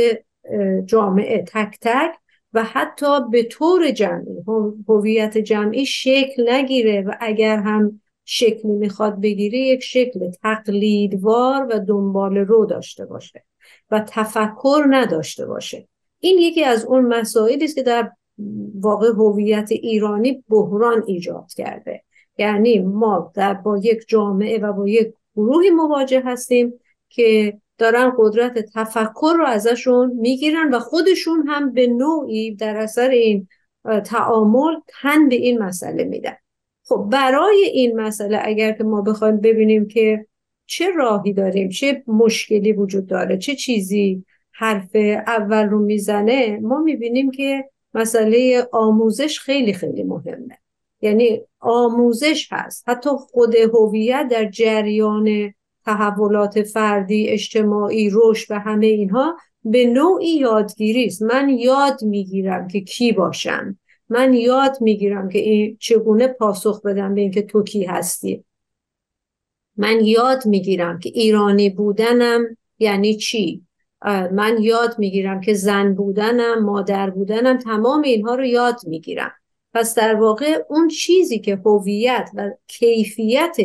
جامعه 0.86 1.44
تک 1.48 1.78
تک 1.82 2.16
و 2.54 2.64
حتی 2.64 3.30
به 3.32 3.44
طور 3.44 3.92
جمعی 3.92 4.44
هویت 4.88 5.38
جمعی 5.38 5.86
شکل 5.86 6.50
نگیره 6.50 7.02
و 7.02 7.14
اگر 7.20 7.58
هم 7.58 8.02
شکلی 8.26 8.72
می‌خواد 8.72 9.22
بگیره 9.22 9.58
یک 9.58 9.84
شکل 9.84 10.32
تقلیدوار 10.44 11.68
و 11.72 11.80
دنبال 11.80 12.38
رو 12.38 12.66
داشته 12.66 13.06
باشه 13.06 13.44
و 13.92 14.06
تفکر 14.08 14.86
نداشته 14.90 15.46
باشه. 15.46 15.88
این 16.20 16.38
یکی 16.40 16.64
از 16.64 16.86
اون 16.86 17.06
مسائلی 17.06 17.66
است 17.66 17.76
که 17.76 17.84
در 17.84 18.12
واقع 18.80 19.08
هویت 19.08 19.72
ایرانی 19.72 20.44
بحران 20.50 21.04
ایجاد 21.08 21.54
کرده. 21.58 22.04
یعنی 22.38 22.80
ما 22.80 23.32
در 23.36 23.54
با 23.54 23.78
یک 23.78 24.04
جامعه 24.08 24.58
و 24.58 24.74
با 24.74 24.88
یک 24.88 25.14
گروهی 25.36 25.70
مواجه 25.70 26.22
هستیم 26.26 26.74
که 27.10 27.58
دارن 27.78 28.14
قدرت 28.18 28.60
تفکر 28.74 29.34
رو 29.38 29.46
ازشون 29.46 30.12
می‌گیرن 30.12 30.74
و 30.74 30.80
خودشون 30.80 31.48
هم 31.48 31.74
به 31.74 31.88
نوعی 31.88 32.56
در 32.56 32.78
اثر 32.78 33.10
این 33.10 33.48
تعامل 34.06 34.76
تن 34.88 35.30
به 35.30 35.36
این 35.36 35.64
مسئله 35.64 36.04
میدن. 36.04 36.36
خب 36.84 37.08
برای 37.12 37.64
این 37.74 38.00
مسئله 38.00 38.40
اگر 38.44 38.72
که 38.72 38.84
ما 38.84 39.02
بخوایم 39.02 39.38
ببینیم 39.38 39.88
که 39.88 40.26
چه 40.66 40.92
راهی 40.96 41.34
داریم 41.34 41.70
چه 41.70 42.04
مشکلی 42.08 42.74
وجود 42.74 43.08
داره 43.08 43.38
چه 43.38 43.56
چیزی 43.56 44.26
حرف 44.52 44.96
اول 45.28 45.66
رو 45.66 45.80
می‌زنه 45.80 46.60
ما 46.62 46.82
می‌بینیم 46.82 47.32
که 47.32 47.70
مسئله 47.94 48.68
آموزش 48.72 49.40
خیلی 49.40 49.74
خیلی 49.74 50.04
مهمه. 50.04 50.58
یعنی 51.02 51.42
آموزش 51.60 52.48
هست. 52.52 52.90
حتی 52.90 53.10
خود 53.10 53.56
هویت 53.56 54.28
در 54.32 54.46
جریان 54.46 55.54
تحولات 55.86 56.64
فردی 56.64 57.28
اجتماعی 57.28 58.10
رشد 58.14 58.52
و 58.52 58.60
همه 58.60 58.86
اینها 58.86 59.38
به 59.64 59.86
نوعی 59.86 60.36
یادگیری 60.36 61.06
است. 61.06 61.22
من 61.22 61.50
یاد 61.50 62.04
می‌گیرم 62.04 62.68
که 62.68 62.82
کی 62.82 63.12
باشم. 63.12 63.80
من 64.10 64.34
یاد 64.34 64.78
می‌گیرم 64.82 65.30
که 65.30 65.40
این 65.40 65.78
چگونه 65.80 66.28
پاسخ 66.28 66.82
بدم 66.82 67.16
به 67.16 67.22
اینکه 67.22 67.42
تو 67.42 67.64
کی 67.64 67.84
هستی. 67.84 68.44
من 69.78 70.06
یاد 70.06 70.46
می‌گیرم 70.46 71.00
که 71.00 71.10
ایرانی 71.10 71.70
بودنم 71.70 72.58
یعنی 72.80 73.16
چی؟ 73.16 73.62
من 74.32 74.58
یاد 74.60 75.00
می‌گیرم 75.00 75.42
که 75.42 75.54
زن 75.54 75.94
بودنم 75.94 76.64
مادر 76.64 77.10
بودنم 77.10 77.58
تمام 77.58 78.02
اینها 78.02 78.36
رو 78.36 78.46
یاد 78.46 78.80
می‌گیرم. 78.88 79.32
پس 79.74 79.96
در 79.96 80.16
واقع 80.16 80.64
اون 80.70 80.88
چیزی 80.88 81.40
که 81.40 81.56
هویت 81.66 82.30
و 82.34 82.50
کیفیت 82.68 83.58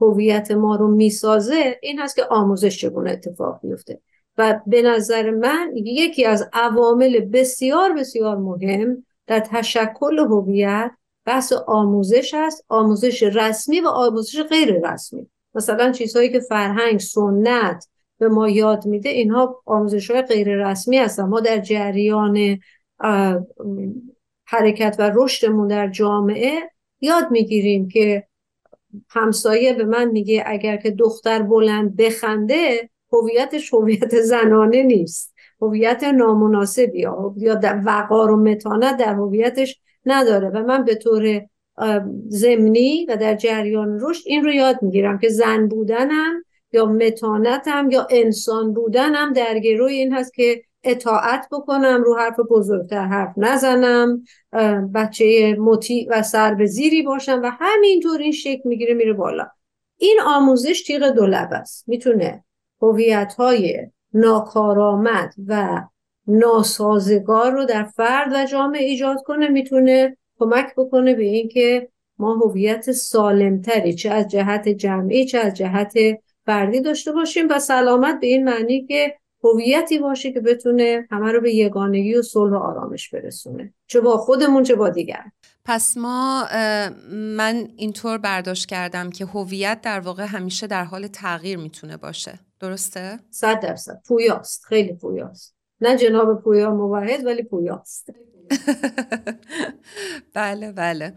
هویت 0.00 0.50
ما 0.50 0.76
رو 0.76 0.88
می‌سازه 0.88 1.78
این 1.82 1.98
هست 1.98 2.16
که 2.16 2.24
آموزش 2.30 2.80
چگونه 2.80 3.10
اتفاق 3.10 3.60
میفته 3.62 4.00
و 4.38 4.60
به 4.66 4.82
نظر 4.82 5.30
من 5.30 5.72
یکی 5.74 6.24
از 6.24 6.48
عوامل 6.52 7.20
بسیار 7.20 7.92
بسیار 7.92 8.36
مهم 8.36 9.04
در 9.26 9.40
تشکل 9.40 10.18
هویت 10.18 10.90
بحث 11.24 11.52
آموزش 11.52 12.34
است 12.34 12.64
آموزش 12.68 13.22
رسمی 13.22 13.80
و 13.80 13.88
آموزش 13.88 14.42
غیر 14.42 14.90
رسمی. 14.92 15.26
مثلا 15.54 15.92
چیزهایی 15.92 16.32
که 16.32 16.40
فرهنگ 16.40 17.00
سنت 17.00 17.88
به 18.18 18.28
ما 18.28 18.48
یاد 18.48 18.86
میده 18.86 19.08
اینها 19.08 19.62
آموزش 19.66 20.10
های 20.10 20.22
غیر 20.22 20.68
رسمی 20.68 20.98
هستن. 20.98 21.22
ما 21.22 21.40
در 21.40 21.58
جریان 21.58 22.58
حرکت 24.44 24.96
و 24.98 25.10
رشدمون 25.14 25.68
در 25.68 25.88
جامعه 25.88 26.70
یاد 27.00 27.30
می‌گیریم 27.30 27.88
که 27.88 28.26
همسایه 29.10 29.72
به 29.72 29.84
من 29.84 30.04
میگه 30.04 30.42
اگر 30.46 30.76
که 30.76 30.90
دختر 30.90 31.42
بلند 31.42 31.96
بخنده 31.96 32.90
هویتش 33.12 33.74
هویت 33.74 34.20
زنانه 34.20 34.82
نیست. 34.82 35.34
هویت 35.60 36.04
نامناسبی 36.04 37.00
یا 37.00 37.34
وقار 37.84 38.30
و 38.30 38.36
متانت 38.36 38.96
در 38.96 39.14
هویتش 39.14 39.80
نداره. 40.06 40.48
و 40.48 40.62
من 40.62 40.84
به 40.84 40.94
طور 40.94 41.40
زمینی 42.28 43.06
و 43.08 43.16
در 43.16 43.34
جریان 43.34 43.98
رشد 44.00 44.22
این 44.26 44.44
رو 44.44 44.52
یاد 44.52 44.82
می‌گیرم 44.82 45.18
که 45.18 45.28
زن 45.28 45.68
بودنم 45.68 46.44
یا 46.72 46.86
متانتم 46.86 47.90
یا 47.90 48.06
انسان 48.10 48.72
بودنم 48.72 49.32
در 49.32 49.58
گروه 49.58 49.90
این 49.90 50.12
هست 50.12 50.34
که 50.34 50.62
اطاعت 50.86 51.48
بکنم 51.52 52.02
رو 52.04 52.16
حرف 52.16 52.40
بزرگتر 52.50 53.04
حرف 53.04 53.32
نزنم 53.36 54.22
بچه 54.94 55.56
مطیع 55.58 56.08
و 56.10 56.22
سر 56.22 56.54
به 56.54 56.66
زیری 56.66 57.02
باشم 57.02 57.40
و 57.42 57.50
همینطور 57.60 58.20
این 58.20 58.32
شکل 58.32 58.60
می‌گیره 58.64 58.94
میره 58.94 59.12
بالا. 59.12 59.46
این 59.96 60.18
آموزش 60.26 60.82
تیغ 60.82 61.08
دولب 61.08 61.48
است. 61.52 61.88
می‌تونه 61.88 62.44
هویت 62.82 63.34
های 63.38 63.86
ناکارآمد 64.14 65.34
و 65.46 65.82
ناسازگار 66.26 67.52
رو 67.52 67.64
در 67.64 67.84
فرد 67.84 68.32
و 68.32 68.44
جامعه 68.44 68.84
ایجاد 68.84 69.22
کنه. 69.22 69.48
می‌تونه 69.48 70.16
کمک 70.38 70.74
بکنه 70.76 71.14
به 71.14 71.24
اینکه 71.24 71.88
ما 72.18 72.34
هویت 72.34 72.92
سالمتری 72.92 73.94
چه 73.94 74.10
از 74.10 74.28
جهت 74.28 74.68
جمعی 74.68 75.24
چه 75.24 75.38
از 75.38 75.54
جهت 75.54 75.94
فردی 76.46 76.80
داشته 76.80 77.12
باشیم 77.12 77.48
و 77.50 77.58
سلامت 77.58 78.20
به 78.20 78.26
این 78.26 78.44
معنی 78.44 78.86
که 78.86 79.14
هویتی 79.44 79.98
باشه 79.98 80.32
که 80.32 80.40
بتونه 80.40 81.06
همه 81.10 81.32
رو 81.32 81.40
به 81.40 81.54
یگانگی 81.54 82.14
و 82.14 82.22
صلح 82.22 82.52
و 82.52 82.56
آرامش 82.56 83.10
برسونه. 83.10 83.74
چه 83.86 84.00
با 84.00 84.16
خودمون 84.16 84.62
چه 84.62 84.74
با 84.74 84.88
دیگر 84.88 85.24
پس 85.64 85.96
ما 85.96 86.46
من 87.12 87.68
اینطور 87.76 88.18
برداشت 88.18 88.66
کردم 88.66 89.10
که 89.10 89.26
هویت 89.26 89.80
در 89.82 90.00
واقع 90.00 90.24
همیشه 90.24 90.66
در 90.66 90.84
حال 90.84 91.06
تغییر 91.06 91.58
می‌تونه 91.58 91.96
باشه. 91.96 92.38
درسته؟ 92.60 93.18
صد 93.30 93.60
درصد. 93.60 94.02
پویاست. 94.08 94.64
خیلی 94.64 94.92
پویاست. 94.92 95.54
نه 95.80 95.96
جناب 95.96 96.42
پویا 96.42 96.74
موحد 96.74 97.26
ولی 97.26 97.42
پویاست. 97.42 98.10
بله 100.34 100.72
بله. 100.72 101.12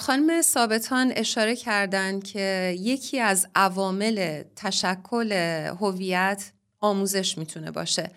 خانم 0.00 0.42
ثابتان 0.42 1.12
اشاره 1.16 1.56
کردند 1.56 2.24
که 2.24 2.74
یکی 2.78 3.20
از 3.20 3.46
عوامل 3.54 4.42
تشکل 4.56 5.32
هویت 5.80 6.52
آموزش 6.80 7.38
می‌تونه 7.38 7.70
باشه. 7.70 8.10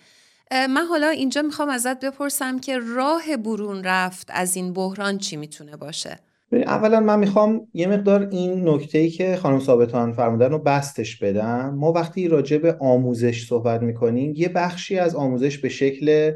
من 0.51 0.86
حالا 0.89 1.07
اینجا 1.07 1.41
می‌خوام 1.41 1.69
ازت 1.69 2.00
بپرسم 2.05 2.60
که 2.60 2.79
راه 2.95 3.38
برون 3.38 3.83
رفت 3.83 4.27
از 4.33 4.55
این 4.55 4.74
بحران 4.74 5.17
چی 5.17 5.36
می‌تونه 5.36 5.75
باشه؟ 5.75 6.19
اولا 6.51 7.00
من 7.00 7.19
می‌خوام 7.19 7.67
یه 7.74 7.88
مقدار 7.88 8.27
این 8.31 8.69
نکته 8.69 8.98
ای 8.98 9.10
که 9.10 9.36
خانم 9.36 9.60
ثابتان 9.60 10.13
فرمودن 10.13 10.50
رو 10.50 10.60
بستش 10.60 11.17
بدم. 11.17 11.74
ما 11.75 11.91
وقتی 11.91 12.27
راجع 12.27 12.57
به 12.57 12.77
آموزش 12.79 13.48
صحبت 13.48 13.81
می‌کنیم 13.81 14.33
یه 14.36 14.50
بخشی 14.50 15.00
از 15.00 15.15
آموزش 15.15 15.57
به 15.57 15.69
شکل 15.69 16.33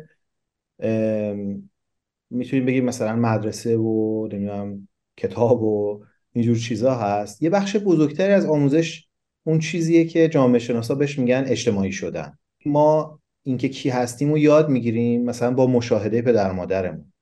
می‌تونیم 2.29 2.65
بگیم 2.65 2.85
مثلا 2.85 3.15
مدرسه 3.15 3.77
و 3.77 4.27
نمی‌دونم 4.31 4.87
کتاب 5.17 5.63
و 5.63 6.03
اینجور 6.33 6.57
چیزا 6.57 6.95
هست. 6.95 7.43
یه 7.43 7.49
بخش 7.49 7.75
بزرگتری 7.75 8.33
از 8.33 8.45
آموزش 8.45 9.07
اون 9.43 9.59
چیزیه 9.59 10.05
که 10.05 10.27
جامعه 10.27 10.59
شناسا 10.59 10.95
بهش 10.95 11.19
میگن 11.19 11.43
اجتماعی 11.47 11.91
شدن. 11.91 12.37
ما 12.65 13.19
اینکه 13.43 13.69
کی 13.69 13.89
هستیم 13.89 14.31
و 14.31 14.37
یاد 14.37 14.69
می‌گیریم 14.69 15.23
مثلا 15.23 15.53
با 15.53 15.67
مشاهده 15.67 16.21
پدر 16.21 16.51
مادرمون 16.51 17.13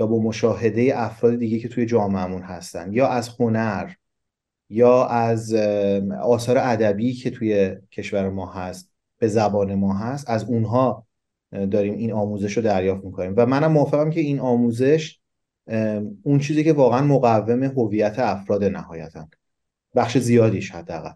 یا 0.00 0.06
با 0.06 0.18
مشاهده 0.18 0.92
افراد 0.94 1.36
دیگه 1.36 1.58
که 1.58 1.68
توی 1.68 1.86
جامعهمون 1.86 2.42
هستن 2.42 2.92
یا 2.92 3.08
از 3.08 3.30
هنر 3.40 3.92
یا 4.70 5.06
از 5.06 5.54
آثار 6.22 6.58
ادبی 6.58 7.12
که 7.12 7.30
توی 7.30 7.76
کشور 7.92 8.30
ما 8.30 8.52
هست 8.52 8.92
به 9.18 9.28
زبان 9.28 9.74
ما 9.74 9.94
هست 9.94 10.30
از 10.30 10.44
اونها 10.44 11.06
داریم 11.52 11.94
این 11.94 12.12
آموزش 12.12 12.56
رو 12.56 12.62
دریافت 12.62 13.04
می‌کنیم. 13.04 13.34
و 13.36 13.46
منم 13.46 13.72
موافقم 13.72 14.10
که 14.10 14.20
این 14.20 14.40
آموزش 14.40 15.18
اون 16.22 16.38
چیزی 16.38 16.64
که 16.64 16.72
واقعا 16.72 17.06
مقوم 17.06 17.62
هویت 17.62 18.18
افراد 18.18 18.64
نهایتا. 18.64 19.28
بخش 19.94 20.18
زیادیش 20.18 20.70
حداقل. 20.70 21.10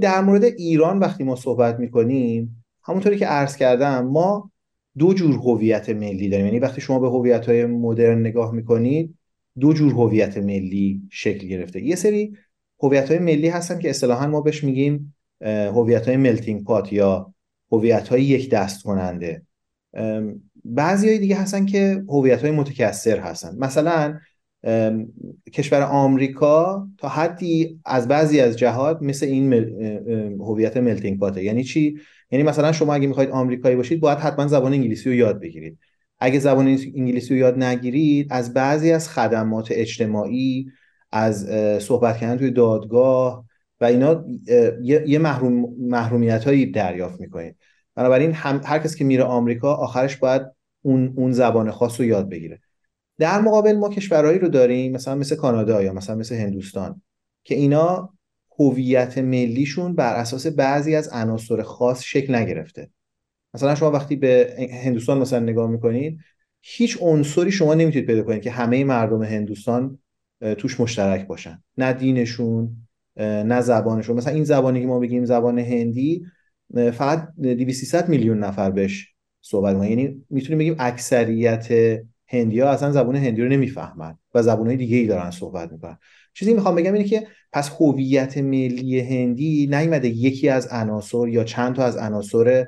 در 0.00 0.20
مورد 0.20 0.44
ایران 0.44 0.98
وقتی 0.98 1.24
ما 1.24 1.36
صحبت 1.36 1.78
می‌کنیم 1.78 2.64
همونطوری 2.82 3.18
که 3.18 3.26
عرض 3.26 3.56
کردم 3.56 4.06
ما 4.06 4.50
دو 4.98 5.14
جور 5.14 5.34
هویت 5.34 5.88
ملی 5.90 6.28
داریم. 6.28 6.46
یعنی 6.46 6.58
وقتی 6.58 6.80
شما 6.80 6.98
به 6.98 7.08
هویت 7.08 7.46
های 7.46 7.66
مدرن 7.66 8.20
نگاه 8.20 8.54
می‌کنید 8.54 9.14
دو 9.60 9.72
جور 9.72 9.92
هویت 9.92 10.38
ملی 10.38 11.02
شکل 11.10 11.46
گرفته. 11.46 11.82
یه 11.82 11.96
سری 11.96 12.36
هویت 12.82 13.10
های 13.10 13.18
ملی 13.18 13.48
هستن 13.48 13.78
که 13.78 13.90
اصطلاحا 13.90 14.26
ما 14.26 14.40
بهش 14.40 14.64
میگیم 14.64 15.14
هویت 15.44 16.08
های 16.08 16.16
ملتینگ 16.16 16.64
پات 16.64 16.92
یا 16.92 17.34
هویت 17.72 18.08
های 18.08 18.22
یک 18.22 18.50
دست 18.50 18.82
کننده 18.82 19.42
بعضی 20.64 21.08
های 21.08 21.18
دیگه 21.18 21.36
هستن 21.36 21.66
که 21.66 22.04
هویت 22.08 22.42
های 22.42 22.50
متکثر 22.50 23.18
هستن. 23.18 23.56
مثلا 23.58 24.18
کشور 25.52 25.82
آمریکا 25.82 26.88
تا 26.98 27.08
حدی 27.08 27.80
از 27.84 28.08
بعضی 28.08 28.40
از 28.40 28.58
جهات 28.58 28.98
مثل 29.02 29.26
این 29.26 29.52
هویت 30.40 30.76
ملتینگ 30.76 31.18
پاته. 31.18 31.44
یعنی 31.44 31.64
چی؟ 31.64 31.98
یعنی 32.30 32.44
مثلا 32.44 32.72
شما 32.72 32.94
اگه 32.94 33.06
می‌خواید 33.06 33.30
آمریکایی 33.30 33.76
باشید 33.76 34.00
باید 34.00 34.18
حتما 34.18 34.46
زبان 34.46 34.72
انگلیسی 34.72 35.08
رو 35.10 35.14
یاد 35.14 35.40
بگیرید. 35.40 35.78
اگه 36.20 36.38
زبان 36.38 36.66
انگلیسی 36.66 37.34
رو 37.34 37.40
یاد 37.40 37.62
نگیرید 37.62 38.26
از 38.30 38.54
بعضی 38.54 38.92
از 38.92 39.08
خدمات 39.08 39.68
اجتماعی 39.70 40.66
از 41.12 41.46
صحبت 41.82 42.16
کردن 42.16 42.36
توی 42.36 42.50
دادگاه 42.50 43.44
و 43.82 43.84
اینا 43.84 44.24
یه 44.82 45.18
محروم 45.18 45.74
محرومیت 45.78 46.44
هایی 46.44 46.66
دریافت 46.66 47.20
می‌کنید. 47.20 47.56
بنابراین 47.94 48.32
هر 48.34 48.78
کسی 48.78 48.98
که 48.98 49.04
میره 49.04 49.22
آمریکا 49.22 49.74
آخرش 49.74 50.16
باید 50.16 50.42
اون 50.82 51.12
اون 51.16 51.32
زبان 51.32 51.70
خاص 51.70 52.00
رو 52.00 52.06
یاد 52.06 52.28
بگیره. 52.28 52.60
در 53.18 53.40
مقابل 53.40 53.72
ما 53.72 53.88
کشورهایی 53.88 54.38
رو 54.38 54.48
داریم 54.48 54.92
مثلا 54.92 55.14
مثل 55.14 55.36
کانادا 55.36 55.82
یا 55.82 55.92
مثلا 55.92 56.16
مثل 56.16 56.34
هندوستان 56.34 57.02
که 57.44 57.54
اینا 57.54 58.14
هویت 58.58 59.18
ملیشون 59.18 59.94
بر 59.94 60.14
اساس 60.14 60.46
بعضی 60.46 60.94
از 60.94 61.08
عناصر 61.08 61.62
خاص 61.62 62.02
شکل 62.02 62.34
نگرفته. 62.34 62.90
مثلا 63.54 63.74
شما 63.74 63.90
وقتی 63.90 64.16
به 64.16 64.56
هندوستان 64.84 65.18
مثلا 65.18 65.40
نگاه 65.40 65.70
می‌کنید 65.70 66.18
هیچ 66.60 66.98
عنصری 67.00 67.52
شما 67.52 67.74
نمی‌تونید 67.74 68.06
پیدا 68.06 68.22
کنید 68.22 68.42
که 68.42 68.50
همه 68.50 68.84
مردم 68.84 69.22
هندوستان 69.22 69.98
توش 70.58 70.80
مشترک 70.80 71.26
باشن. 71.26 71.62
نه 71.78 71.92
دینشون 71.92 72.76
نه 73.16 73.60
زبانشون 73.60 74.16
مثلا 74.16 74.34
این 74.34 74.44
زبانی 74.44 74.80
که 74.80 74.86
ما 74.86 74.98
بگیم 74.98 75.24
زبان 75.24 75.58
هندی 75.58 76.26
فقط 76.92 77.28
200 77.36 78.08
میلیون 78.08 78.38
نفر 78.38 78.70
بهش 78.70 79.08
صحبت 79.40 79.74
می‌کنن. 79.74 79.88
یعنی 79.88 80.24
می‌تونیم 80.30 80.58
بگیم 80.58 80.76
اکثریت 80.78 81.68
هندی 82.26 82.60
ها 82.60 82.68
اصلا 82.68 82.92
زبان 82.92 83.16
هندی 83.16 83.42
رو 83.42 83.48
نمی‌فهمن 83.48 84.18
و 84.34 84.42
زبان 84.42 84.66
های 84.66 84.76
دیگه 84.76 84.96
ای 84.96 85.06
دارن 85.06 85.30
صحبت 85.30 85.72
می‌کنن. 85.72 85.98
چیزی 86.34 86.54
می‌خوام 86.54 86.74
بگم 86.74 86.92
اینه 86.92 87.04
که 87.04 87.26
پس 87.52 87.70
هویت 87.80 88.38
ملی 88.38 89.00
هندی 89.00 89.66
نیومده 89.66 90.08
یکی 90.08 90.48
از 90.48 90.68
عناصر 90.70 91.28
یا 91.28 91.44
چند 91.44 91.74
تا 91.74 91.84
از 91.84 91.96
عناصر 91.96 92.66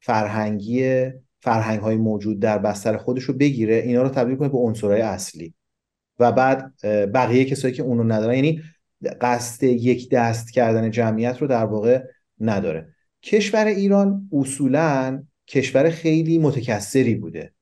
فرهنگی 0.00 1.06
فرهنگ 1.40 1.80
های 1.80 1.96
موجود 1.96 2.40
در 2.40 2.58
بستر 2.58 2.96
خودش 2.96 3.22
رو 3.22 3.34
بگیره. 3.34 3.74
اینا 3.74 4.02
رو 4.02 4.08
تبدیل 4.08 4.36
کنه 4.36 4.48
به 4.48 4.58
عنصرهای 4.58 5.00
اصلی. 5.00 5.54
و 6.18 6.32
بعد 6.32 6.72
بقیه 7.14 7.44
کسایی 7.44 7.74
که 7.74 7.82
اونو 7.82 8.04
ندارن 8.04 8.34
یعنی 8.34 8.62
قصد 9.20 9.62
یک 9.62 10.10
دست 10.10 10.50
کردن 10.52 10.90
جمعیت 10.90 11.38
رو 11.38 11.46
در 11.46 11.64
واقع 11.64 12.02
نداره. 12.40 12.88
کشور 13.22 13.66
ایران 13.66 14.28
اصولا 14.32 15.22
کشور 15.48 15.90
خیلی 15.90 16.38
متکثری 16.38 17.14
بوده. 17.14 17.52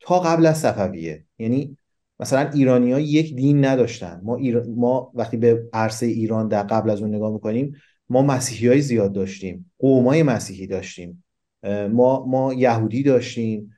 تا 0.00 0.20
قبل 0.20 0.46
از 0.46 0.58
صفویه. 0.58 1.24
یعنی 1.38 1.76
مثلا 2.20 2.50
ایرانی 2.50 2.92
ها 2.92 3.00
یک 3.00 3.36
دین 3.36 3.64
نداشتن. 3.64 4.20
ما, 4.24 4.38
ما 4.76 5.12
وقتی 5.14 5.36
به 5.36 5.68
عرصه 5.72 6.06
ایران 6.06 6.48
در 6.48 6.62
قبل 6.62 6.90
از 6.90 7.02
اون 7.02 7.14
نگاه 7.14 7.32
می‌کنیم 7.32 7.74
ما 8.08 8.22
مسیحی 8.22 8.68
های 8.68 8.80
زیاد 8.80 9.12
داشتیم. 9.12 9.72
قوم 9.78 10.08
های 10.08 10.22
مسیحی 10.22 10.66
داشتیم. 10.66 11.24
ما, 11.90 12.26
ما 12.26 12.54
یهودی 12.54 13.02
داشتیم. 13.02 13.70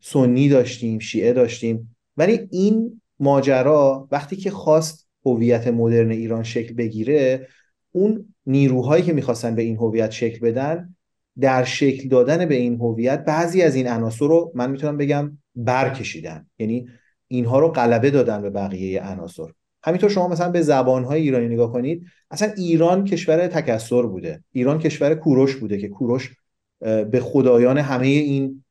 سنی 0.00 0.48
داشتیم. 0.48 0.98
شیعه 0.98 1.32
داشتیم. 1.32 1.96
ولی 2.16 2.48
این 2.50 3.02
ماجرا 3.20 4.08
وقتی 4.10 4.36
که 4.36 4.50
خواست 4.50 5.05
هویت 5.26 5.66
مدرن 5.66 6.10
ایران 6.10 6.42
شکل 6.42 6.74
بگیره 6.74 7.48
اون 7.92 8.34
نیروهایی 8.46 9.04
که 9.04 9.12
می‌خواستن 9.12 9.54
به 9.54 9.62
این 9.62 9.76
هویت 9.76 10.10
شکل 10.10 10.38
بدن 10.38 10.94
در 11.40 11.64
شکل 11.64 12.08
دادن 12.08 12.46
به 12.46 12.54
این 12.54 12.74
هویت 12.74 13.24
بعضی 13.24 13.62
از 13.62 13.74
این 13.74 13.88
عناصر 13.88 14.26
رو 14.26 14.52
من 14.54 14.70
می‌تونم 14.70 14.96
بگم 14.96 15.38
برکشیدن. 15.54 16.46
یعنی 16.58 16.88
اینها 17.28 17.58
رو 17.58 17.68
غلبه 17.68 18.10
دادن 18.10 18.42
به 18.42 18.50
بقیه 18.50 19.02
عناصر. 19.02 19.46
همینطور 19.82 20.10
شما 20.10 20.28
مثلا 20.28 20.50
به 20.50 20.62
زبانهای 20.62 21.20
ایرانی 21.20 21.48
نگاه 21.48 21.72
کنید 21.72 22.04
اصلا 22.30 22.52
ایران 22.56 23.04
کشور 23.04 23.46
تکسر 23.46 24.02
بوده. 24.02 24.42
ایران 24.52 24.78
کشور 24.78 25.14
کوروش 25.14 25.56
بوده 25.56 25.78
که 25.78 25.88
کوروش 25.88 26.34
به 26.80 27.20
خدایان 27.22 27.78
همه 27.78 28.06
این 28.06 28.64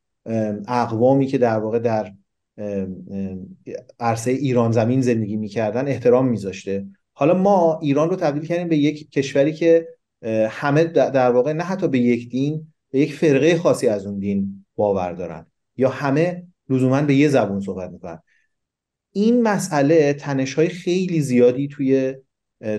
اقوامی 0.68 1.26
که 1.26 1.38
در 1.38 1.60
واقع 1.60 1.80
در 1.80 2.12
عرصه 4.00 4.32
ایران 4.32 4.72
زمین 4.72 5.02
زندگی 5.02 5.38
می‌کردن 5.38 5.88
احترام 5.88 6.28
میذاشته. 6.28 6.86
حالا 7.13 7.34
ما 7.34 7.80
ایران 7.82 8.10
رو 8.10 8.15
تبدیل 8.15 8.46
کردیم 8.46 8.68
به 8.68 8.78
یک 8.78 9.12
کشوری 9.12 9.54
که 9.54 9.88
همه 10.50 10.84
در 10.84 11.32
واقع 11.32 11.54
نه 11.54 11.63
حتی 11.63 11.88
به 11.88 12.00
یک 12.00 12.30
دین 12.30 12.68
به 12.91 13.00
یک 13.00 13.13
فرقه 13.13 13.58
خاصی 13.58 13.88
از 13.88 14.06
اون 14.06 14.20
دین 14.20 14.65
باور 14.76 15.13
دارن 15.13 15.46
یا 15.78 15.89
همه 15.89 16.48
لزوما 16.70 17.02
به 17.02 17.15
یه 17.15 17.28
زبون 17.28 17.60
صحبت 17.60 17.91
می‌کنن. 17.91 18.20
این 19.12 19.41
مسئله 19.41 20.13
تنش 20.13 20.54
های 20.54 20.68
خیلی 20.68 21.22
زیادی 21.22 21.68
توی 21.68 22.15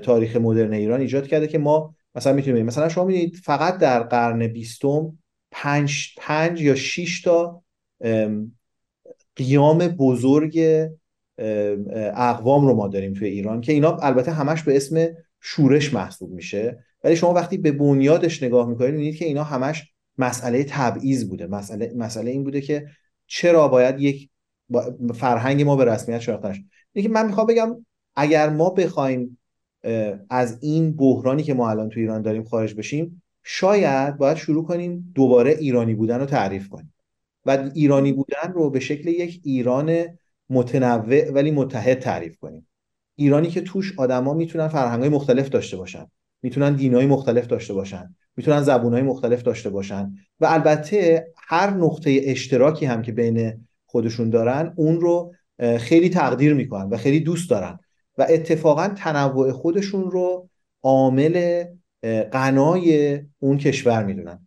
تاریخ 0.03 0.37
مدرن 0.37 0.73
ایران 0.73 1.01
ایجاد 1.01 1.27
کرده 1.27 1.47
که 1.47 1.59
ما 1.59 1.95
مثلا 2.15 2.33
می‌تونیم 2.33 2.67
مثلا 2.67 2.89
شما 2.89 3.05
می‌دید 3.05 3.37
فقط 3.37 3.79
در 3.79 4.03
قرن 4.03 4.47
بیستم 4.47 5.19
پنج, 5.51 6.15
پنج 6.17 6.63
یا 6.63 6.75
شش 6.75 7.21
تا 7.21 7.63
قیام 9.37 9.79
بزرگ 9.79 10.61
اقوام 12.15 12.67
رو 12.67 12.75
ما 12.75 12.89
داریم 12.89 13.13
توی 13.13 13.29
ایران 13.29 13.61
که 13.61 13.73
اینا 13.73 13.97
البته 13.97 14.33
همش 14.33 14.63
به 14.63 14.77
اسم 14.77 15.07
شورش 15.41 15.95
محسوب 15.95 16.31
میشه. 16.31 16.85
ولی 17.05 17.17
شما 17.17 17.33
وقتی 17.33 17.57
به 17.57 17.73
بنیادش 17.73 18.43
نگاه 18.43 18.69
می‌کنید 18.69 18.91
می‌بینید 18.91 19.17
که 19.17 19.25
اینا 19.25 19.45
همش 19.45 19.93
مسئله 20.19 20.65
تبعیض 20.65 21.29
بوده. 21.29 21.47
مسئله 21.47 21.93
مسئله 21.97 22.31
این 22.31 22.45
بوده 22.45 22.61
که 22.61 22.87
چرا 23.27 23.69
باید 23.69 24.01
یک 24.01 24.31
فرهنگ 25.15 25.63
ما 25.63 25.77
به 25.77 25.85
رسمیت 25.85 26.19
شناخته 26.19 26.49
نشه 26.49 26.63
که 27.03 27.09
من 27.09 27.27
می‌خوام 27.27 27.47
بگم 27.47 27.87
اگر 28.17 28.49
ما 28.49 28.71
بخوایم 28.71 29.39
از 30.31 30.59
این 30.63 30.97
بحرانی 30.97 31.43
که 31.43 31.55
ما 31.55 31.71
الان 31.71 31.89
تو 31.89 32.01
ایران 32.01 32.23
داریم 32.23 32.45
خارج 32.45 32.75
بشیم 32.75 33.23
شاید 33.43 34.17
باید 34.17 34.37
شروع 34.37 34.65
کنیم 34.65 35.13
دوباره 35.15 35.51
ایرانی 35.51 35.95
بودن 35.95 36.19
رو 36.21 36.27
تعریف 36.27 36.69
کنیم. 36.69 36.93
و 37.47 37.71
ایرانی 37.75 38.13
بودن 38.13 38.53
رو 38.55 38.71
به 38.71 38.81
شکل 38.81 39.09
یک 39.09 39.41
ایران 39.45 40.05
متنوع 40.51 41.31
ولی 41.31 41.51
متحد 41.51 41.99
تعریف 41.99 42.37
کنیم. 42.37 42.69
ایرانی 43.17 43.49
که 43.49 43.61
توش 43.61 43.99
آدما 43.99 44.35
می‌تونن 44.35 44.69
فرهنگ‌های 44.69 45.09
مختلف 45.09 45.49
داشته 45.49 45.77
باشن. 45.77 46.07
می‌تونن 46.43 46.77
دینای 46.77 47.07
مختلف 47.07 47.47
داشته 47.47 47.75
باشن. 47.75 48.15
می‌تونن 48.37 48.63
زبونهای 48.63 49.03
مختلف 49.03 49.43
داشته 49.43 49.71
باشن. 49.71 50.15
و 50.41 50.47
البته 50.47 51.27
هر 51.37 51.71
نقطه 51.71 52.21
اشتراکی 52.25 52.87
هم 52.87 53.03
که 53.03 53.13
بین 53.13 53.67
خودشون 53.87 54.31
دارن 54.31 54.73
اون 54.77 55.01
رو 55.01 55.35
خیلی 55.79 56.09
تقدیر 56.09 56.55
می‌کنن 56.55 56.89
و 56.89 56.97
خیلی 56.97 57.21
دوست 57.21 57.51
دارن. 57.51 57.79
و 58.19 58.27
اتفاقا 58.31 58.89
تنوع 58.89 59.53
خودشون 59.53 60.11
رو 60.11 60.49
عامل 60.83 61.65
غنای 62.33 63.21
اون 63.39 63.59
کشور 63.59 64.05
می‌دونن. 64.05 64.46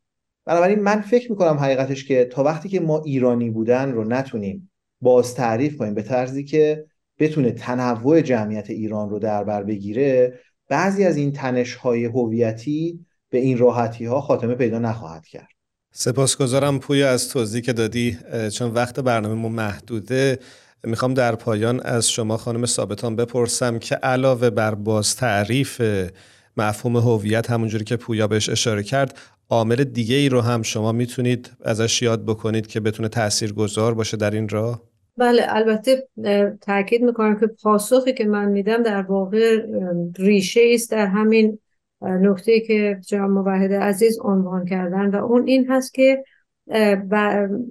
بنابراین 0.50 0.80
من 0.80 1.02
فکر 1.02 1.32
می‌کنم 1.32 1.58
حقیقتش 1.58 2.06
که 2.06 2.26
تا 2.26 2.44
وقتی 2.44 2.70
که 2.70 2.80
ما 2.80 3.02
ایرانی 3.06 3.50
بودن 3.50 3.92
رو 3.92 4.04
نتونیم 4.04 4.72
باز 5.02 5.36
تعریف 5.36 5.78
کنیم 5.78 5.94
به 5.94 6.02
طرزی 6.02 6.44
که 6.44 6.86
بتونه 7.20 7.52
تنوع 7.52 8.22
جمعیت 8.22 8.70
ایران 8.70 9.10
رو 9.10 9.20
در 9.20 9.44
بر 9.44 9.64
بگیره 9.64 10.40
بعضی 10.70 11.04
از 11.04 11.18
این 11.18 11.32
تنش 11.32 11.76
های 11.76 12.06
هویتی 12.06 13.06
به 13.30 13.38
این 13.38 13.58
راحتی 13.58 14.06
ها 14.06 14.22
خاتمه 14.22 14.56
پیدا 14.56 14.80
نخواهد 14.80 15.26
کرد. 15.26 15.48
سپاسگزارم 15.92 16.80
پویا 16.80 17.10
از 17.10 17.30
توضیحی 17.30 17.62
که 17.62 17.74
دادی. 17.74 18.18
چون 18.54 18.72
وقت 18.72 19.00
برنامه 19.00 19.36
ما 19.36 19.50
محدوده 19.50 20.40
می‌خوام 20.84 21.14
در 21.14 21.36
پایان 21.36 21.82
از 21.86 22.10
شما 22.10 22.38
خانم 22.38 22.66
ثابتان 22.66 23.16
بپرسم 23.16 23.80
که 23.80 23.96
علاوه 23.96 24.50
بر 24.50 24.76
باز 24.76 25.16
تعریف 25.16 25.82
مفهوم 26.58 26.98
هویت 26.98 27.50
همونجوری 27.50 27.84
که 27.84 27.96
پویا 27.96 28.28
بهش 28.28 28.50
اشاره 28.50 28.84
کرد 28.84 29.18
عامل 29.50 29.84
دیگه 29.84 30.16
ای 30.16 30.30
رو 30.30 30.42
هم 30.42 30.62
شما 30.62 30.92
می‌تونید 30.92 31.52
ازش 31.62 32.02
یاد 32.02 32.26
بکنید 32.26 32.68
که 32.68 32.80
بتونه 32.80 33.10
تأثیر 33.10 33.54
گذار 33.54 33.94
باشه 33.94 34.18
در 34.18 34.32
این 34.32 34.50
راه؟ 34.50 34.82
بله 35.18 35.46
البته 35.48 36.08
تاکید 36.62 37.02
می‌کنم 37.02 37.40
که 37.40 37.48
پاسخی 37.48 38.14
که 38.14 38.26
من 38.26 38.46
میدم 38.46 38.84
در 38.84 39.02
واقع 39.02 39.66
ریشه 40.18 40.62
است 40.74 40.92
در 40.92 41.08
همین 41.08 41.60
نکته 42.02 42.60
که 42.60 43.00
جناب 43.08 43.30
موحد 43.30 43.74
عزیز 43.74 44.20
عنوان 44.24 44.66
کردن 44.66 45.10
و 45.10 45.26
اون 45.26 45.48
این 45.48 45.72
هست 45.72 45.94
که 45.94 46.24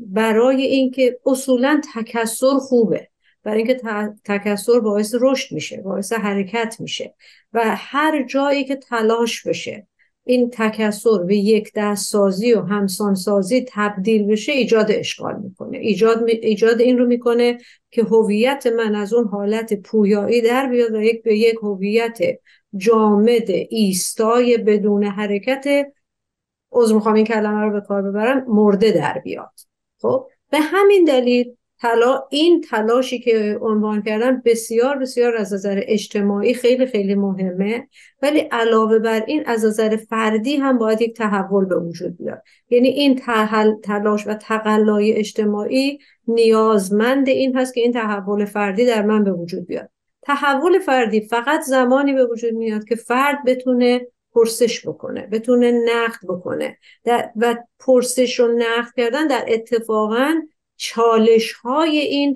برای 0.06 0.62
اینکه 0.62 1.18
اصولا 1.26 1.80
تکسر 1.94 2.58
خوبه 2.58 3.08
برای 3.42 3.58
اینکه 3.58 3.80
تکسر 4.24 4.80
باعث 4.80 5.14
رشد 5.20 5.54
میشه 5.54 5.80
باعث 5.80 6.12
حرکت 6.12 6.76
میشه 6.80 7.14
و 7.52 7.60
هر 7.76 8.26
جایی 8.26 8.64
که 8.64 8.76
تلاش 8.76 9.46
بشه 9.46 9.86
این 10.28 10.50
تکسر 10.52 11.22
به 11.26 11.36
یک 11.36 11.72
دست 11.74 12.12
سازی 12.12 12.52
و 12.52 12.60
همسان 12.60 13.14
سازی 13.14 13.64
تبدیل 13.68 14.26
بشه 14.26 14.52
ایجاد 14.52 14.86
اشکال 14.90 15.40
می‌کنه. 15.42 15.78
ایجاد, 15.78 16.24
ایجاد 16.28 16.80
این 16.80 16.98
رو 16.98 17.06
می‌کنه 17.06 17.58
که 17.90 18.02
هویت 18.02 18.66
من 18.66 18.94
از 18.94 19.14
اون 19.14 19.28
حالت 19.28 19.74
پویایی 19.74 20.40
در 20.40 20.68
بیاد 20.68 20.94
و 20.94 21.02
یک 21.02 21.22
به 21.22 21.38
یک 21.38 21.54
هویت 21.62 22.18
جامد 22.76 23.50
ایستای 23.70 24.58
بدون 24.58 25.04
حرکت 25.04 25.64
عضو 26.72 26.94
می‌خوام 26.94 27.14
این 27.14 27.24
کلمه 27.24 27.60
رو 27.60 27.72
به 27.72 27.80
کار 27.80 28.02
ببرم 28.02 28.44
مرده 28.48 28.92
در 28.92 29.20
بیاد. 29.24 29.52
خب؟ 30.00 30.26
به 30.50 30.58
همین 30.60 31.04
دلیل 31.04 31.56
تلا 31.80 32.24
این 32.30 32.60
تلاشی 32.60 33.18
که 33.18 33.58
عنوان 33.60 34.02
کردم 34.02 34.42
بسیار 34.44 34.98
بسیار 34.98 35.36
از 35.36 35.52
نظر 35.54 35.82
اجتماعی 35.86 36.54
خیلی 36.54 36.86
خیلی 36.86 37.14
مهمه. 37.14 37.88
ولی 38.22 38.38
علاوه 38.38 38.98
بر 38.98 39.24
این 39.26 39.42
از 39.46 39.64
نظر 39.64 39.96
فردی 39.96 40.56
هم 40.56 40.78
باید 40.78 41.02
یک 41.02 41.16
تحول 41.16 41.64
به 41.64 41.80
وجود 41.80 42.16
بیاد. 42.16 42.42
یعنی 42.70 42.88
این 42.88 43.20
تلاش 43.82 44.26
و 44.26 44.34
تقلای 44.34 45.12
اجتماعی 45.12 45.98
نیازمند 46.28 47.28
این 47.28 47.56
هست 47.56 47.74
که 47.74 47.80
این 47.80 47.92
تحول 47.92 48.44
فردی 48.44 48.86
در 48.86 49.02
من 49.02 49.24
به 49.24 49.32
وجود 49.32 49.66
بیاد. 49.66 49.90
تحول 50.22 50.78
فردی 50.78 51.20
فقط 51.20 51.60
زمانی 51.60 52.12
به 52.12 52.26
وجود 52.26 52.52
میاد 52.54 52.84
که 52.84 52.94
فرد 52.94 53.38
بتونه 53.46 54.06
پرسش 54.34 54.86
بکنه 54.86 55.26
بتونه 55.26 55.70
نقد 55.70 56.18
بکنه. 56.28 56.78
و 57.36 57.56
پرسش 57.78 58.40
و 58.40 58.46
نقد 58.46 58.92
کردن 58.96 59.26
در 59.26 59.44
اتفاقا 59.48 60.34
چالش 60.78 61.52
های 61.52 61.98
این 61.98 62.34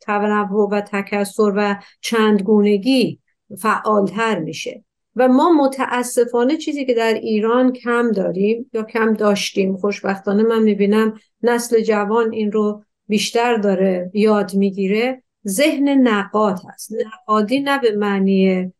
تنوع 0.00 0.68
و 0.72 0.80
تکسر 0.80 1.52
و 1.56 1.76
چندگونگی 2.00 3.20
فعالتر 3.58 4.38
میشه. 4.38 4.84
و 5.16 5.28
ما 5.28 5.52
متاسفانه 5.52 6.56
چیزی 6.56 6.84
که 6.84 6.94
در 6.94 7.14
ایران 7.14 7.72
کم 7.72 8.12
داریم 8.12 8.70
یا 8.72 8.82
کم 8.82 9.14
داشتیم 9.14 9.76
خوشبختانه 9.76 10.42
من 10.42 10.62
می‌بینم 10.62 11.20
نسل 11.42 11.80
جوان 11.80 12.32
این 12.32 12.52
رو 12.52 12.84
بیشتر 13.08 13.56
داره 13.56 14.10
یاد 14.14 14.54
می‌گیره 14.54 15.22
ذهن 15.48 15.88
نقاد 15.88 16.60
هست. 16.68 16.92
نقادی 16.92 17.60
نه 17.60 17.78
به 17.78 17.96
معنی 17.96 18.72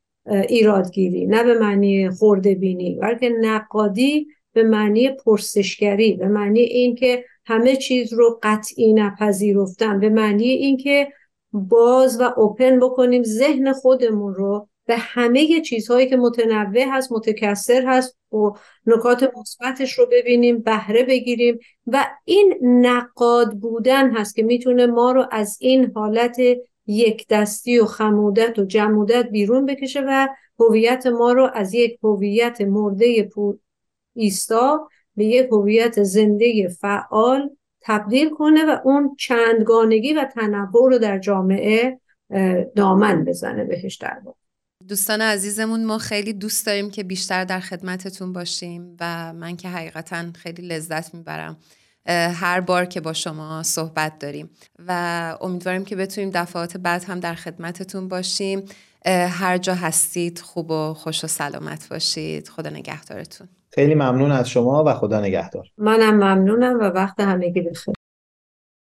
ایرادگیری 0.49 1.27
نه 1.27 1.45
به 1.45 1.59
معنی 1.59 2.11
خورده 2.11 2.55
بینی 2.55 2.99
بلکه 3.03 3.29
نقادی 3.29 4.27
به 4.53 4.63
معنی 4.63 5.11
پرسشگری 5.11 6.13
به 6.13 6.29
معنی 6.29 6.61
اینکه 6.61 7.25
همه 7.47 7.77
چیز 7.77 8.13
رو 8.13 8.41
قطعی 8.43 8.93
نپذیرفتن. 8.93 10.01
به 10.01 10.09
معنی 10.09 10.49
اینکه 10.49 11.09
باز 11.53 12.21
و 12.21 12.33
اوپن 12.37 12.81
بکنیم 12.81 13.23
ذهن 13.23 13.73
خودمون 13.73 14.35
رو 14.35 14.69
به 14.87 14.97
همه 14.97 15.61
چیزهایی 15.61 16.07
که 16.07 16.17
متنوع 16.17 16.85
هست 16.89 17.13
متکثر 17.13 17.85
هست 17.87 18.19
و 18.33 18.51
نکات 18.87 19.31
مثبتش 19.37 19.99
رو 19.99 20.07
ببینیم 20.13 20.59
بهره 20.59 21.03
بگیریم 21.03 21.59
و 21.87 22.07
این 22.25 22.59
نقاد 22.63 23.53
بودن 23.53 24.11
هست 24.11 24.37
که 24.37 24.43
می‌تونه 24.43 24.87
ما 24.87 25.13
رو 25.13 25.27
از 25.31 25.57
این 25.61 25.93
حالت 25.95 26.37
یک 26.87 27.27
دستی 27.29 27.79
و 27.79 27.85
خمودت 27.85 28.59
و 28.59 28.65
جمودت 28.65 29.29
بیرون 29.31 29.67
بکشه 29.67 30.01
و 30.01 30.29
هویت 30.61 31.07
ما 31.07 31.33
رو 31.33 31.51
از 31.55 31.75
یک 31.75 31.99
هویت 32.03 32.61
مرده 32.61 33.29
ایستا 34.15 34.89
به 35.17 35.25
یک 35.25 35.49
هویت 35.53 36.03
زنده 36.03 36.69
فعال 36.69 37.51
تبدیل 37.81 38.31
کنه 38.31 38.65
و 38.65 38.79
اون 38.85 39.17
چندگانگی 39.19 40.13
و 40.13 40.25
تنوع 40.35 40.91
رو 40.91 40.99
در 40.99 41.19
جامعه 41.19 42.01
دامن 42.77 43.25
بزنه 43.25 43.65
بهش 43.65 43.97
در 43.97 44.19
دوستان 44.89 45.21
عزیزمون 45.21 45.85
ما 45.85 45.99
خیلی 45.99 46.33
دوست 46.33 46.67
داریم 46.67 46.91
که 46.91 47.05
بیشتر 47.05 47.45
در 47.45 47.61
خدمتتون 47.61 48.33
باشیم 48.33 48.97
و 49.01 49.33
من 49.33 49.57
که 49.57 49.69
حقیقتا 49.69 50.25
خیلی 50.35 50.63
لذت 50.69 51.15
می‌برم 51.15 51.57
هر 52.35 52.61
بار 52.61 52.85
که 52.85 53.01
با 53.01 53.13
شما 53.13 53.63
صحبت 53.63 54.19
داریم. 54.19 54.51
و 54.89 55.39
امیدواریم 55.41 55.85
که 55.85 55.97
بتونیم 55.97 56.31
دفعات 56.31 56.77
بعد 56.77 57.05
هم 57.05 57.21
در 57.21 57.35
خدمتتون 57.35 58.09
باشیم. 58.09 58.63
هر 59.07 59.59
جا 59.59 59.75
هستید 59.75 60.39
خوب 60.39 60.71
و 60.71 60.95
خوش 60.95 61.25
و 61.25 61.27
سلامت 61.27 61.89
باشید. 61.89 62.49
خدا 62.49 62.71
نگهدارتون. 62.71 63.49
خیلی 63.77 63.95
ممنون 63.95 64.33
از 64.33 64.49
شما 64.49 64.85
و 64.87 64.95
خدا 64.95 65.21
نگهدار. 65.21 65.69
منم 65.79 66.15
ممنونم 66.15 66.79
و 66.81 66.83
وقت 66.83 67.21
همگی 67.21 67.61
بخیر. 67.61 67.96